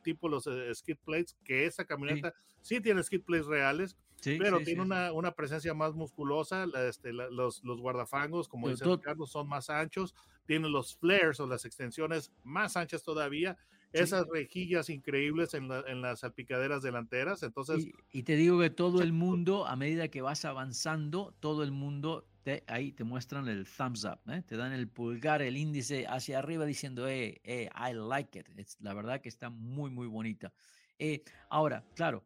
tipo 0.04 0.30
los 0.30 0.48
eh, 0.48 0.74
skid 0.74 0.98
plates, 1.06 1.38
que 1.43 1.65
esa 1.65 1.86
camioneta 1.86 2.34
sí, 2.62 2.82
tiene 2.82 3.04
skid 3.04 3.22
plates 3.22 3.46
reales, 3.46 3.98
pero 4.24 4.60
tiene 4.62 4.82
Una, 4.82 5.12
una, 5.13 5.32
presencia 5.34 5.74
más 5.74 5.93
musculosa, 5.93 6.65
este, 6.88 7.13
los, 7.13 7.63
los 7.63 7.80
guardafangos, 7.80 8.48
como 8.48 8.70
dice 8.70 8.86
Ricardo, 8.86 9.28
son 9.28 9.48
más 9.48 9.70
anchos, 9.70 10.15
tienen 10.46 10.72
los 10.72 10.96
flares 10.96 11.39
o 11.39 11.48
las 11.48 11.65
extensiones 11.65 12.32
más 12.43 12.78
anchas 12.78 13.04
todavía, 13.04 13.58
esas 13.93 14.26
rejillas 14.28 14.89
increíbles 14.89 15.54
en, 15.54 15.67
las 16.02 16.20
salpicaderas 16.22 16.82
delanteras. 16.82 17.43
Entonces, 17.43 17.88
y, 18.12 18.24
te 18.24 18.36
digo 18.36 18.60
que 18.60 18.70
todo 18.70 19.02
el 19.02 19.13
mundo, 19.13 19.65
a 19.65 19.76
medida 19.76 20.08
que 20.08 20.22
vas 20.22 20.46
avanzando, 20.46 21.34
todo 21.39 21.63
el 21.63 21.72
mundo 21.72 22.26
te, 22.47 22.63
ahí 22.67 22.93
te 22.93 23.03
muestran 23.03 23.49
el 23.49 23.67
thumbs 23.67 24.05
up, 24.05 24.19
¿eh? 24.31 24.41
te 24.41 24.55
dan 24.55 24.71
el 24.71 24.88
pulgar, 24.88 25.41
el 25.41 25.57
índice 25.57 26.05
hacia 26.07 26.39
arriba 26.39 26.65
diciendo, 26.65 27.05
eh, 27.05 27.41
eh 27.43 27.69
I 27.75 27.93
like 27.93 28.39
it. 28.39 28.47
la 28.79 28.93
verdad 28.93 29.19
que 29.19 29.27
está 29.27 29.49
muy, 29.49 29.89
muy 29.89 30.07
bonita. 30.07 30.53
Eh, 30.97 31.23
ahora, 31.49 31.83
claro, 31.93 32.23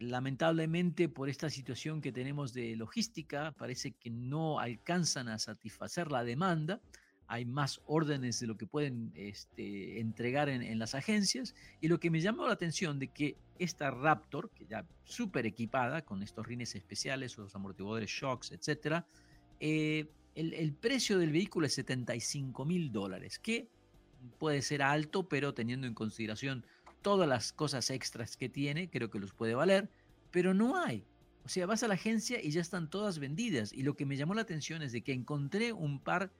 lamentablemente 0.00 1.08
por 1.08 1.28
esta 1.28 1.48
situación 1.50 2.00
que 2.00 2.10
tenemos 2.10 2.52
de 2.52 2.74
logística, 2.74 3.52
parece 3.52 3.92
que 3.92 4.10
no 4.10 4.58
alcanzan 4.58 5.28
a 5.28 5.38
satisfacer 5.38 6.10
la 6.10 6.24
demanda 6.24 6.80
hay 7.28 7.44
más 7.44 7.80
órdenes 7.86 8.40
de 8.40 8.48
lo 8.48 8.56
que 8.56 8.66
pueden 8.66 9.12
este, 9.14 10.00
entregar 10.00 10.48
en, 10.48 10.76
las 10.80 10.96
agencias. 10.96 11.54
Y 11.80 11.86
lo 11.86 12.00
que 12.00 12.10
me 12.10 12.20
llamó 12.20 12.44
la 12.44 12.54
atención 12.54 12.98
de 12.98 13.06
que 13.06 13.36
esta 13.56 13.92
Raptor, 13.92 14.50
que 14.50 14.66
ya 14.66 14.84
súper 15.04 15.46
equipada 15.46 16.04
con 16.04 16.24
estos 16.24 16.44
rines 16.44 16.74
especiales, 16.74 17.38
los 17.38 17.54
amortiguadores 17.54 18.10
shocks, 18.10 18.50
etc., 18.50 19.04
eh, 19.60 20.08
el, 20.34 20.72
precio 20.72 21.18
del 21.18 21.32
vehículo 21.32 21.66
es 21.66 21.74
75 21.74 22.64
mil 22.64 22.92
dólares, 22.92 23.38
que 23.38 23.68
puede 24.38 24.62
ser 24.62 24.82
alto, 24.82 25.28
pero 25.28 25.54
teniendo 25.54 25.86
en 25.86 25.94
consideración 25.94 26.64
todas 27.02 27.28
las 27.28 27.52
cosas 27.52 27.90
extras 27.90 28.36
que 28.36 28.48
tiene, 28.48 28.90
creo 28.90 29.10
que 29.10 29.18
los 29.18 29.32
puede 29.32 29.54
valer, 29.54 29.88
pero 30.30 30.54
no 30.54 30.76
hay. 30.76 31.04
O 31.44 31.48
sea, 31.48 31.66
vas 31.66 31.82
a 31.82 31.88
la 31.88 31.94
agencia 31.94 32.42
y 32.42 32.50
ya 32.50 32.60
están 32.60 32.90
todas 32.90 33.18
vendidas. 33.18 33.72
Y 33.72 33.82
lo 33.82 33.94
que 33.94 34.06
me 34.06 34.16
llamó 34.16 34.34
la 34.34 34.42
atención 34.42 34.82
es 34.82 34.92
de 34.92 35.02
que 35.02 35.12
encontré 35.12 35.72
un 35.72 35.98
par 35.98 36.30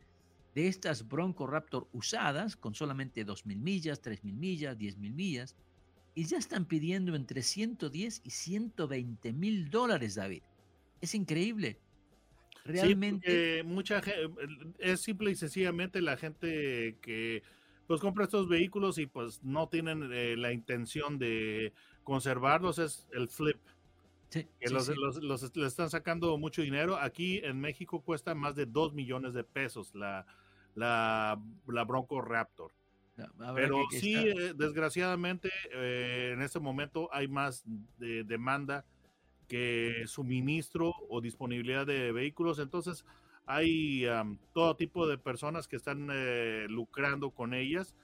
de 0.54 0.68
estas 0.68 1.08
Bronco 1.08 1.46
Raptor 1.46 1.88
usadas 1.92 2.56
con 2.56 2.74
solamente 2.74 3.26
2.000 3.26 3.56
millas, 3.56 4.02
3.000 4.02 4.32
millas, 4.34 4.78
10.000 4.78 5.12
millas, 5.12 5.56
y 6.14 6.24
ya 6.24 6.38
están 6.38 6.64
pidiendo 6.64 7.14
entre 7.14 7.42
110 7.42 8.22
y 8.24 8.30
120 8.30 9.32
mil 9.32 9.70
dólares, 9.70 10.16
David. 10.16 10.42
Es 11.00 11.14
increíble. 11.14 11.78
Realmente. 12.64 13.62
mucha 13.64 14.02
es 14.78 15.00
simple 15.00 15.30
y 15.30 15.34
sencillamente 15.34 16.00
la 16.00 16.16
gente 16.16 16.96
que 17.00 17.42
pues 17.86 18.00
compra 18.00 18.24
estos 18.24 18.48
vehículos 18.48 18.98
y 18.98 19.06
pues 19.06 19.42
no 19.42 19.68
tienen 19.68 20.10
eh, 20.12 20.36
la 20.36 20.52
intención 20.52 21.18
de 21.18 21.72
conservarlos, 22.04 22.78
es 22.78 23.08
el 23.12 23.28
flip. 23.28 23.56
Sí, 24.28 24.46
que 24.60 24.70
los, 24.70 24.88
Los, 25.20 25.56
le 25.56 25.66
están 25.66 25.90
sacando 25.90 26.38
mucho 26.38 26.62
dinero. 26.62 26.96
Aquí 26.96 27.40
en 27.42 27.60
México 27.60 28.00
cuesta 28.00 28.32
más 28.34 28.54
de 28.54 28.66
2 28.66 28.94
millones 28.94 29.34
de 29.34 29.42
pesos 29.42 29.92
la, 29.96 30.24
la, 30.76 31.42
la 31.66 31.84
Bronco 31.84 32.20
Raptor. 32.20 32.72
Pero 33.54 33.82
sí, 33.90 34.14
eh, 34.14 34.54
desgraciadamente, 34.54 35.50
eh, 35.72 36.30
en 36.34 36.42
este 36.42 36.60
momento 36.60 37.08
hay 37.12 37.28
más 37.28 37.64
de 37.98 38.24
demanda 38.24 38.84
que 39.50 40.04
suministro 40.06 40.94
o 41.08 41.20
disponibilidad 41.20 41.84
de 41.84 42.12
vehículos. 42.12 42.60
Entonces, 42.60 43.04
hay 43.46 44.06
todo 44.54 44.76
tipo 44.76 45.08
de 45.08 45.18
personas 45.18 45.66
que 45.66 45.74
están 45.74 46.08
eh, 46.12 46.66
lucrando 46.68 47.32
con 47.32 47.52
ellas. 47.52 47.96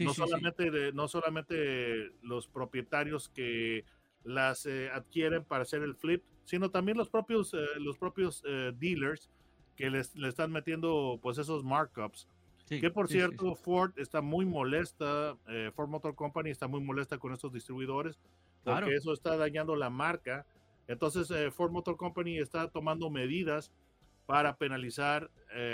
no, 0.00 0.14
solamente 0.14 0.92
no 0.92 1.08
solamente 1.08 2.12
los 2.22 2.46
propietarios 2.46 3.28
que 3.28 3.84
las 4.24 4.66
eh, 4.66 4.90
adquieren 4.92 5.44
para 5.44 5.62
hacer 5.62 5.82
el 5.82 5.94
flip, 5.96 6.22
sino 6.44 6.70
también 6.70 6.96
los 6.96 7.08
propios, 7.08 7.52
eh, 7.54 7.58
los 7.78 7.98
propios 7.98 8.42
eh, 8.46 8.72
dealers 8.78 9.30
que 9.76 9.90
les, 9.90 10.14
le 10.14 10.28
están 10.28 10.52
metiendo 10.52 11.18
pues 11.20 11.38
esos 11.38 11.64
markups. 11.64 12.28
que 12.68 12.90
por 12.90 13.08
cierto, 13.08 13.54
Ford 13.54 13.92
está 13.96 14.20
muy 14.20 14.46
molesta, 14.46 15.36
Ford 15.74 15.88
Motor 15.88 16.14
Company 16.14 16.50
está 16.50 16.68
muy 16.68 16.80
molesta 16.80 17.18
con 17.18 17.32
estos 17.32 17.52
distribuidores, 17.52 18.18
porque 18.62 18.94
eso 18.94 19.12
está 19.12 19.36
dañando 19.36 19.76
la 19.76 19.90
marca. 19.90 20.46
Entonces, 20.88 21.28
Ford 21.54 21.70
Motor 21.70 21.96
Company 21.96 22.38
está 22.38 22.68
tomando 22.68 23.10
medidas 23.10 23.72
para 24.26 24.56
penalizar 24.56 25.30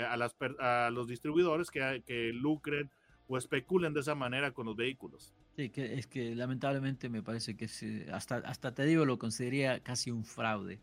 a, 0.07 0.17
las, 0.17 0.35
a 0.59 0.89
los 0.91 1.07
distribuidores 1.07 1.69
que, 1.69 2.03
que 2.05 2.31
lucren 2.33 2.89
o 3.27 3.37
especulen 3.37 3.93
de 3.93 4.01
esa 4.01 4.15
manera 4.15 4.51
con 4.51 4.65
los 4.65 4.75
vehículos. 4.75 5.33
Sí, 5.55 5.69
que 5.69 5.93
es 5.93 6.07
que 6.07 6.35
lamentablemente 6.35 7.09
me 7.09 7.21
parece 7.21 7.55
que 7.55 7.67
hasta, 8.11 8.37
hasta 8.37 8.73
te 8.73 8.85
digo, 8.85 9.05
lo 9.05 9.19
consideraría 9.19 9.81
casi 9.81 10.09
un 10.09 10.25
fraude, 10.25 10.79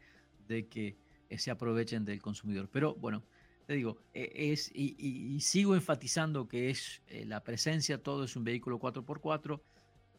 de 0.46 0.66
que 0.68 0.96
eh, 1.28 1.38
se 1.38 1.50
aprovechen 1.50 2.04
del 2.04 2.22
consumidor. 2.22 2.68
Pero 2.70 2.94
bueno, 2.94 3.24
te 3.66 3.74
digo, 3.74 3.98
e, 4.14 4.52
es, 4.52 4.70
y, 4.74 5.40
sigo 5.40 5.74
enfatizando 5.74 6.46
que 6.46 6.70
es 6.70 7.02
eh, 7.08 7.24
la 7.24 7.42
presencia, 7.42 8.02
todo 8.02 8.24
es 8.24 8.36
un 8.36 8.44
vehículo 8.44 8.78
4x4. 8.78 9.60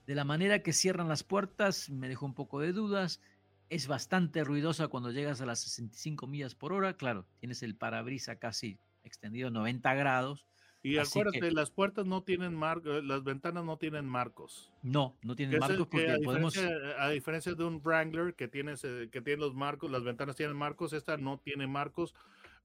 De 0.06 0.16
la 0.16 0.26
manera 0.26 0.64
que 0.64 0.74
cierran 0.74 1.08
las 1.08 1.24
puertas, 1.24 1.90
me 1.90 2.10
dejó 2.10 2.26
un 2.26 2.34
poco 2.34 2.60
de 2.60 2.74
dudas. 2.74 3.22
Es 3.70 3.88
bastante 3.88 4.44
ruidosa 4.44 4.88
cuando 4.88 5.12
llegas 5.12 5.42
a 5.42 5.46
las 5.46 5.60
65 5.60 6.28
millas 6.28 6.56
por 6.56 6.74
hora. 6.74 6.94
Claro, 6.96 7.26
tienes 7.40 7.64
el 7.64 7.76
parabrisa 7.76 8.38
casi 8.38 8.80
extendido 9.04 9.50
90 9.50 9.94
grados. 9.96 10.46
Y 10.84 10.98
acuérdate, 10.98 11.52
las 11.52 11.72
puertas 11.72 12.06
no 12.06 12.24
tienen 12.24 12.56
marcos, 12.56 13.04
las 13.04 13.24
ventanas 13.24 13.66
no 13.66 13.78
tienen 13.78 14.06
marcos. 14.06 14.72
No, 14.84 15.18
no 15.22 15.36
tienen 15.36 15.60
marcos 15.60 15.88
porque 15.88 16.12
a 16.12 16.18
podemos. 16.24 16.54
Diferencia, 16.54 17.04
a 17.04 17.10
diferencia 17.10 17.54
de 17.56 17.64
un 17.64 17.82
Wrangler 17.84 18.36
que 18.36 18.48
tiene, 18.48 18.76
que 18.76 19.22
tiene 19.22 19.42
los 19.42 19.54
marcos, 19.54 19.92
las 19.92 20.04
ventanas 20.04 20.36
tienen 20.36 20.56
marcos, 20.56 20.94
esta 20.94 21.18
no 21.18 21.40
tiene 21.40 21.68
marcos 21.68 22.14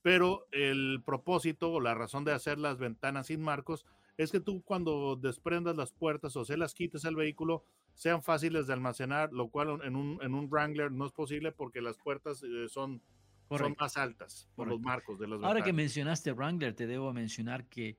pero 0.02 0.48
el 0.50 1.00
propósito 1.04 1.72
o 1.72 1.80
la 1.80 1.94
razón 1.94 2.24
de 2.24 2.32
hacer 2.32 2.58
las 2.58 2.78
ventanas 2.78 3.28
sin 3.28 3.40
marcos 3.40 3.86
es 4.18 4.30
que 4.30 4.40
tú 4.40 4.62
cuando 4.62 5.16
desprendas 5.16 5.76
las 5.76 5.92
puertas 5.92 6.36
o 6.36 6.44
se 6.44 6.56
las 6.56 6.74
quites 6.74 7.04
al 7.04 7.16
vehículo 7.16 7.64
sean 7.94 8.22
fáciles 8.22 8.66
de 8.66 8.72
almacenar, 8.72 9.32
lo 9.32 9.48
cual 9.48 9.80
en 9.84 9.96
un, 9.96 10.18
en 10.22 10.34
un 10.34 10.48
Wrangler 10.48 10.90
no 10.90 11.06
es 11.06 11.12
posible 11.12 11.52
porque 11.52 11.80
las 11.80 11.98
puertas 11.98 12.42
eh, 12.42 12.68
son, 12.68 13.02
son, 13.48 13.76
más 13.78 13.96
altas 13.96 14.48
por 14.54 14.68
los 14.68 14.80
marcos 14.80 15.18
de 15.18 15.26
las 15.26 15.38
ventanas. 15.38 15.48
Ahora 15.48 15.64
que 15.64 15.72
mencionaste 15.72 16.32
Wrangler, 16.32 16.74
te 16.74 16.86
debo 16.86 17.12
mencionar 17.12 17.68
que 17.68 17.88
eh, 17.88 17.96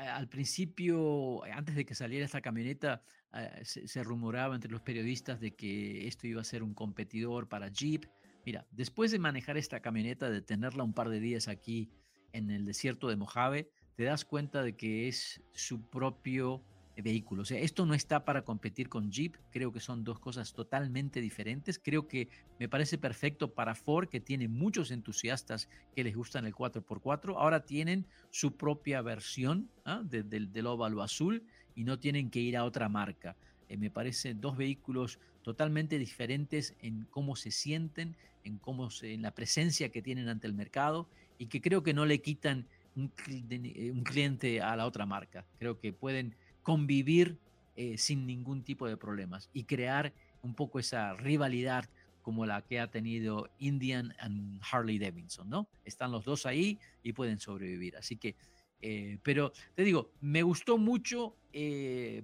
al 0.00 0.28
principio, 0.28 1.42
antes 1.44 1.74
de 1.74 1.84
que 1.84 1.94
saliera 1.94 2.24
esta 2.24 2.40
camioneta, 2.40 3.02
eh, 3.34 3.60
se, 3.64 3.88
se, 3.88 4.02
rumoraba 4.02 4.54
entre 4.54 4.70
los 4.70 4.82
periodistas 4.82 5.40
de 5.40 5.54
que 5.54 6.06
esto 6.06 6.26
iba 6.26 6.40
a 6.40 6.44
ser 6.44 6.62
un 6.62 6.74
competidor 6.74 7.48
para 7.48 7.68
Jeep. 7.68 8.04
Mira, 8.44 8.66
después 8.70 9.10
de 9.10 9.18
manejar 9.18 9.56
esta 9.56 9.80
camioneta, 9.80 10.30
de 10.30 10.42
tenerla 10.42 10.84
un 10.84 10.92
par 10.92 11.08
de 11.08 11.20
días 11.20 11.48
aquí 11.48 11.90
en 12.32 12.50
el 12.50 12.64
desierto 12.64 13.08
de 13.08 13.16
Mojave, 13.16 13.70
te 13.94 14.04
das 14.04 14.24
cuenta 14.24 14.62
de 14.62 14.76
que 14.76 15.08
es 15.08 15.42
su 15.52 15.88
propio 15.88 16.64
vehículo. 16.96 17.42
O 17.42 17.54
esto 17.54 17.86
no 17.86 17.94
está 17.94 18.24
para 18.24 18.42
competir 18.42 18.88
con 18.88 19.10
Jeep. 19.10 19.36
Creo 19.50 19.72
que 19.72 19.80
son 19.80 20.04
dos 20.04 20.18
cosas 20.18 20.52
totalmente 20.52 21.20
diferentes. 21.20 21.78
Creo 21.78 22.06
que 22.06 22.28
me 22.58 22.68
parece 22.68 22.98
perfecto 22.98 23.54
para 23.54 23.74
Ford, 23.74 24.08
que 24.08 24.20
tiene 24.20 24.48
muchos 24.48 24.90
entusiastas 24.90 25.68
que 25.94 26.04
les 26.04 26.14
gustan 26.14 26.44
el 26.44 26.54
4x4. 26.54 27.34
Ahora 27.38 27.64
tienen 27.64 28.06
su 28.30 28.56
propia 28.56 29.00
versión 29.00 29.70
¿ah? 29.84 30.02
del 30.04 30.66
óvalo 30.66 31.02
azul 31.02 31.42
y 31.74 31.84
no 31.84 31.98
tienen 31.98 32.30
que 32.30 32.40
ir 32.40 32.56
a 32.56 32.64
otra 32.64 32.88
marca. 32.88 33.36
Eh, 33.68 33.76
me 33.76 33.90
parecen 33.90 34.40
dos 34.40 34.56
vehículos 34.56 35.18
totalmente 35.42 35.98
diferentes 35.98 36.74
en 36.80 37.06
cómo 37.10 37.36
se 37.36 37.50
sienten, 37.50 38.16
en 38.44 38.58
cómo 38.58 38.90
se, 38.90 39.14
en 39.14 39.22
la 39.22 39.34
presencia 39.34 39.90
que 39.90 40.02
tienen 40.02 40.28
ante 40.28 40.46
el 40.46 40.52
mercado 40.52 41.08
y 41.38 41.46
que 41.46 41.60
creo 41.60 41.82
que 41.82 41.94
no 41.94 42.04
le 42.04 42.20
quitan 42.20 42.66
un, 42.96 43.10
eh, 43.28 43.92
cliente 44.04 44.60
a 44.60 44.76
la 44.76 44.86
otra 44.86 45.06
marca. 45.06 45.46
Creo 45.58 45.78
que 45.78 45.92
pueden 45.92 46.36
convivir 46.62 47.38
eh, 47.76 47.96
sin 47.98 48.26
ningún 48.26 48.62
tipo 48.62 48.86
de 48.86 48.96
problemas 48.96 49.50
y 49.52 49.64
crear 49.64 50.12
un 50.42 50.54
poco 50.54 50.78
esa 50.78 51.14
rivalidad 51.14 51.88
como 52.22 52.46
la 52.46 52.62
que 52.62 52.78
ha 52.78 52.90
tenido 52.90 53.50
Indian 53.58 54.14
and 54.18 54.60
Harley 54.70 54.98
Davidson, 54.98 55.48
¿no? 55.48 55.68
Están 55.84 56.12
los 56.12 56.24
dos 56.24 56.46
ahí 56.46 56.78
y 57.02 57.12
pueden 57.12 57.38
sobrevivir. 57.38 57.96
Así 57.96 58.16
que, 58.16 58.36
eh, 58.80 59.18
pero 59.22 59.52
te 59.74 59.82
digo, 59.82 60.12
me 60.20 60.42
gustó 60.42 60.78
mucho 60.78 61.36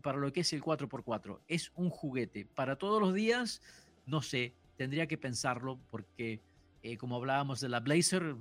para 0.02 0.18
lo 0.18 0.32
que 0.32 0.40
es 0.40 0.52
el 0.54 0.62
4x4. 0.62 1.40
Es 1.48 1.70
un 1.74 1.90
juguete 1.90 2.46
para 2.46 2.76
todos 2.76 3.00
los 3.00 3.12
días, 3.12 3.60
no 4.06 4.22
sé, 4.22 4.54
tendría 4.78 5.08
que 5.08 5.18
pensarlo 5.18 5.78
porque, 5.90 6.40
eh, 6.82 6.96
como 6.96 7.16
hablábamos 7.16 7.60
de 7.60 7.68
la 7.68 7.80
Blazer, 7.80 8.36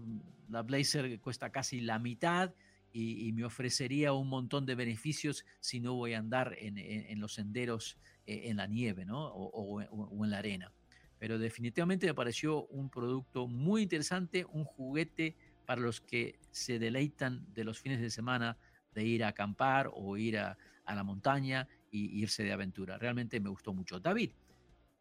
la 0.50 0.62
Blazer 0.62 1.20
cuesta 1.20 1.50
casi 1.50 1.82
la 1.82 2.00
mitad 2.00 2.54
y, 3.00 3.32
me 3.34 3.46
ofrecería 3.46 4.14
un 4.14 4.28
montón 4.28 4.66
de 4.66 4.74
beneficios 4.74 5.46
si 5.60 5.80
no 5.80 5.94
voy 5.94 6.14
a 6.14 6.20
andar 6.20 6.56
en, 6.58 7.20
los 7.20 7.36
senderos 7.36 7.98
eh, 8.26 8.44
en 8.46 8.58
la 8.58 8.66
nieve. 8.66 9.06
O, 9.12 9.82
en 9.82 10.30
la 10.32 10.40
arena. 10.40 10.72
Pero 11.20 11.38
definitivamente 11.38 12.08
me 12.08 12.16
pareció 12.16 12.66
un 12.68 12.90
producto 12.90 13.48
muy 13.48 13.84
interesante, 13.84 14.46
un 14.46 14.64
juguete 14.64 15.36
para 15.66 15.82
los 15.82 16.02
que 16.02 16.40
se 16.50 16.80
deleitan 16.80 17.46
de 17.54 17.64
los 17.64 17.80
fines 17.80 18.02
de 18.02 18.10
semana 18.10 18.58
de 18.94 19.04
ir 19.04 19.24
a 19.24 19.30
acampar 19.30 19.92
o 19.94 20.18
ir 20.18 20.40
a, 20.40 20.58
a 20.86 20.96
la 20.96 21.04
montaña 21.04 21.68
y 21.92 22.22
irse 22.22 22.44
de 22.44 22.52
aventura. 22.52 22.98
Realmente 22.98 23.40
me 23.40 23.50
gustó 23.50 23.74
mucho. 23.74 24.00
David, 24.00 24.32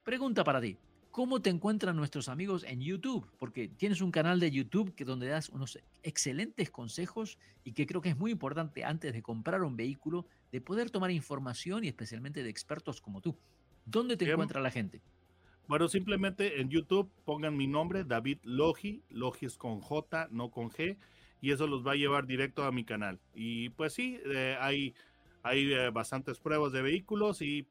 pregunta 0.02 0.44
para 0.44 0.60
ti 0.60 0.76
cómo 1.16 1.40
te 1.40 1.48
encuentran 1.48 1.96
nuestros 1.96 2.28
amigos 2.28 2.62
en 2.64 2.82
YouTube, 2.82 3.26
porque 3.38 3.68
tienes 3.68 4.02
un 4.02 4.10
canal 4.10 4.38
de 4.38 4.50
YouTube 4.50 4.94
que 4.94 5.06
donde 5.06 5.28
das 5.28 5.48
unos 5.48 5.78
excelentes 6.02 6.70
consejos 6.70 7.38
y 7.64 7.72
que 7.72 7.86
creo 7.86 8.02
que 8.02 8.10
es 8.10 8.18
muy 8.18 8.32
importante 8.32 8.84
antes 8.84 9.14
de 9.14 9.22
comprar 9.22 9.62
un 9.62 9.78
vehículo 9.78 10.26
de 10.52 10.60
poder 10.60 10.90
tomar 10.90 11.10
información 11.10 11.84
y 11.84 11.88
especialmente 11.88 12.42
de 12.42 12.50
expertos 12.50 13.00
como 13.00 13.22
tú. 13.22 13.34
¿Dónde 13.86 14.18
te 14.18 14.30
encuentra 14.30 14.60
la 14.60 14.70
gente? 14.70 15.00
Bueno, 15.68 15.88
simplemente 15.88 16.60
en 16.60 16.68
YouTube 16.68 17.10
pongan 17.24 17.56
mi 17.56 17.66
nombre, 17.66 18.04
David 18.04 18.40
Logi, 18.42 19.02
Logi 19.08 19.46
es 19.46 19.56
con 19.56 19.80
J, 19.80 20.28
no 20.32 20.50
con 20.50 20.68
G, 20.68 20.98
y 21.40 21.50
eso 21.50 21.66
los 21.66 21.82
va 21.82 21.92
a 21.92 21.96
llevar 21.96 22.26
directo 22.26 22.62
a 22.62 22.72
mi 22.72 22.84
canal. 22.84 23.18
Y 23.34 23.70
pues 23.70 23.94
sí, 23.94 24.20
eh, 24.26 24.58
hay, 24.60 24.94
hay 25.42 25.72
eh, 25.72 25.88
bastantes 25.88 26.38
pruebas 26.40 26.72
de 26.72 26.82
vehículos 26.82 27.40
y 27.40 27.66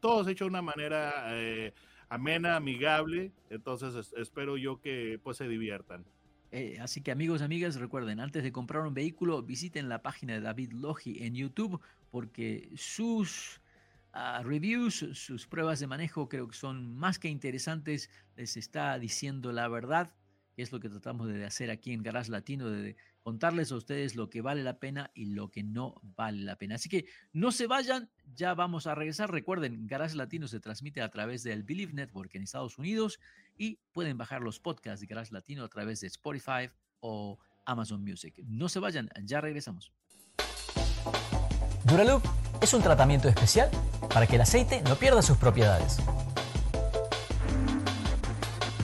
todos 0.00 0.26
hechos 0.26 0.46
de 0.46 0.50
una 0.50 0.62
manera... 0.62 1.38
Eh, 1.38 1.72
amena, 2.14 2.56
amigable. 2.56 3.32
Entonces 3.50 4.12
espero 4.16 4.56
yo 4.56 4.80
que 4.80 5.20
pues 5.22 5.36
se 5.36 5.48
diviertan. 5.48 6.04
Eh, 6.52 6.78
así 6.80 7.00
que 7.00 7.10
amigos 7.10 7.42
amigas, 7.42 7.76
recuerden, 7.76 8.20
antes 8.20 8.44
de 8.44 8.52
comprar 8.52 8.86
un 8.86 8.94
vehículo, 8.94 9.42
visiten 9.42 9.88
la 9.88 10.02
página 10.02 10.34
de 10.34 10.40
David 10.40 10.72
Logi 10.72 11.24
en 11.24 11.34
YouTube 11.34 11.80
porque 12.12 12.70
sus 12.76 13.60
ah, 14.12 14.40
reviews, 14.44 15.04
sus 15.14 15.48
pruebas 15.48 15.80
de 15.80 15.88
manejo 15.88 16.28
creo 16.28 16.46
que 16.46 16.56
son 16.56 16.96
más 16.96 17.18
que 17.18 17.28
interesantes. 17.28 18.08
Les 18.36 18.56
está 18.56 18.96
diciendo 19.00 19.50
la 19.50 19.66
verdad, 19.66 20.12
que 20.54 20.62
es 20.62 20.72
lo 20.72 20.80
que 20.80 20.88
tratamos 20.88 21.28
de 21.28 21.44
hacer 21.44 21.70
aquí 21.70 21.92
en 21.92 22.02
Garage 22.02 22.30
Latino, 22.30 22.70
de 22.70 22.96
contarles 23.22 23.72
a 23.72 23.76
ustedes 23.76 24.14
lo 24.14 24.30
que 24.30 24.40
vale 24.40 24.62
la 24.62 24.78
pena 24.78 25.10
y 25.14 25.26
lo 25.26 25.50
que 25.50 25.62
no 25.62 26.00
vale 26.16 26.42
la 26.42 26.56
pena. 26.56 26.76
Así 26.76 26.88
que 26.88 27.06
no 27.32 27.52
se 27.52 27.66
vayan, 27.66 28.10
ya 28.34 28.54
vamos 28.54 28.86
a 28.86 28.94
regresar. 28.94 29.30
Recuerden, 29.30 29.86
Garage 29.86 30.16
Latino 30.16 30.46
se 30.46 30.60
transmite 30.60 31.02
a 31.02 31.10
través 31.10 31.42
del 31.42 31.62
Believe 31.62 31.92
Network 31.92 32.34
en 32.34 32.42
Estados 32.42 32.78
Unidos 32.78 33.18
y 33.56 33.78
pueden 33.92 34.16
bajar 34.16 34.42
los 34.42 34.60
podcasts 34.60 35.00
de 35.00 35.06
Garage 35.06 35.32
Latino 35.32 35.64
a 35.64 35.68
través 35.68 36.00
de 36.00 36.06
Spotify 36.06 36.70
o 37.00 37.38
Amazon 37.66 38.02
Music. 38.02 38.40
No 38.46 38.68
se 38.68 38.78
vayan, 38.78 39.10
ya 39.22 39.40
regresamos. 39.40 39.92
Duraloop 41.84 42.24
es 42.62 42.72
un 42.72 42.82
tratamiento 42.82 43.28
especial 43.28 43.70
para 44.12 44.26
que 44.26 44.36
el 44.36 44.42
aceite 44.42 44.82
no 44.82 44.96
pierda 44.96 45.20
sus 45.20 45.36
propiedades. 45.36 45.98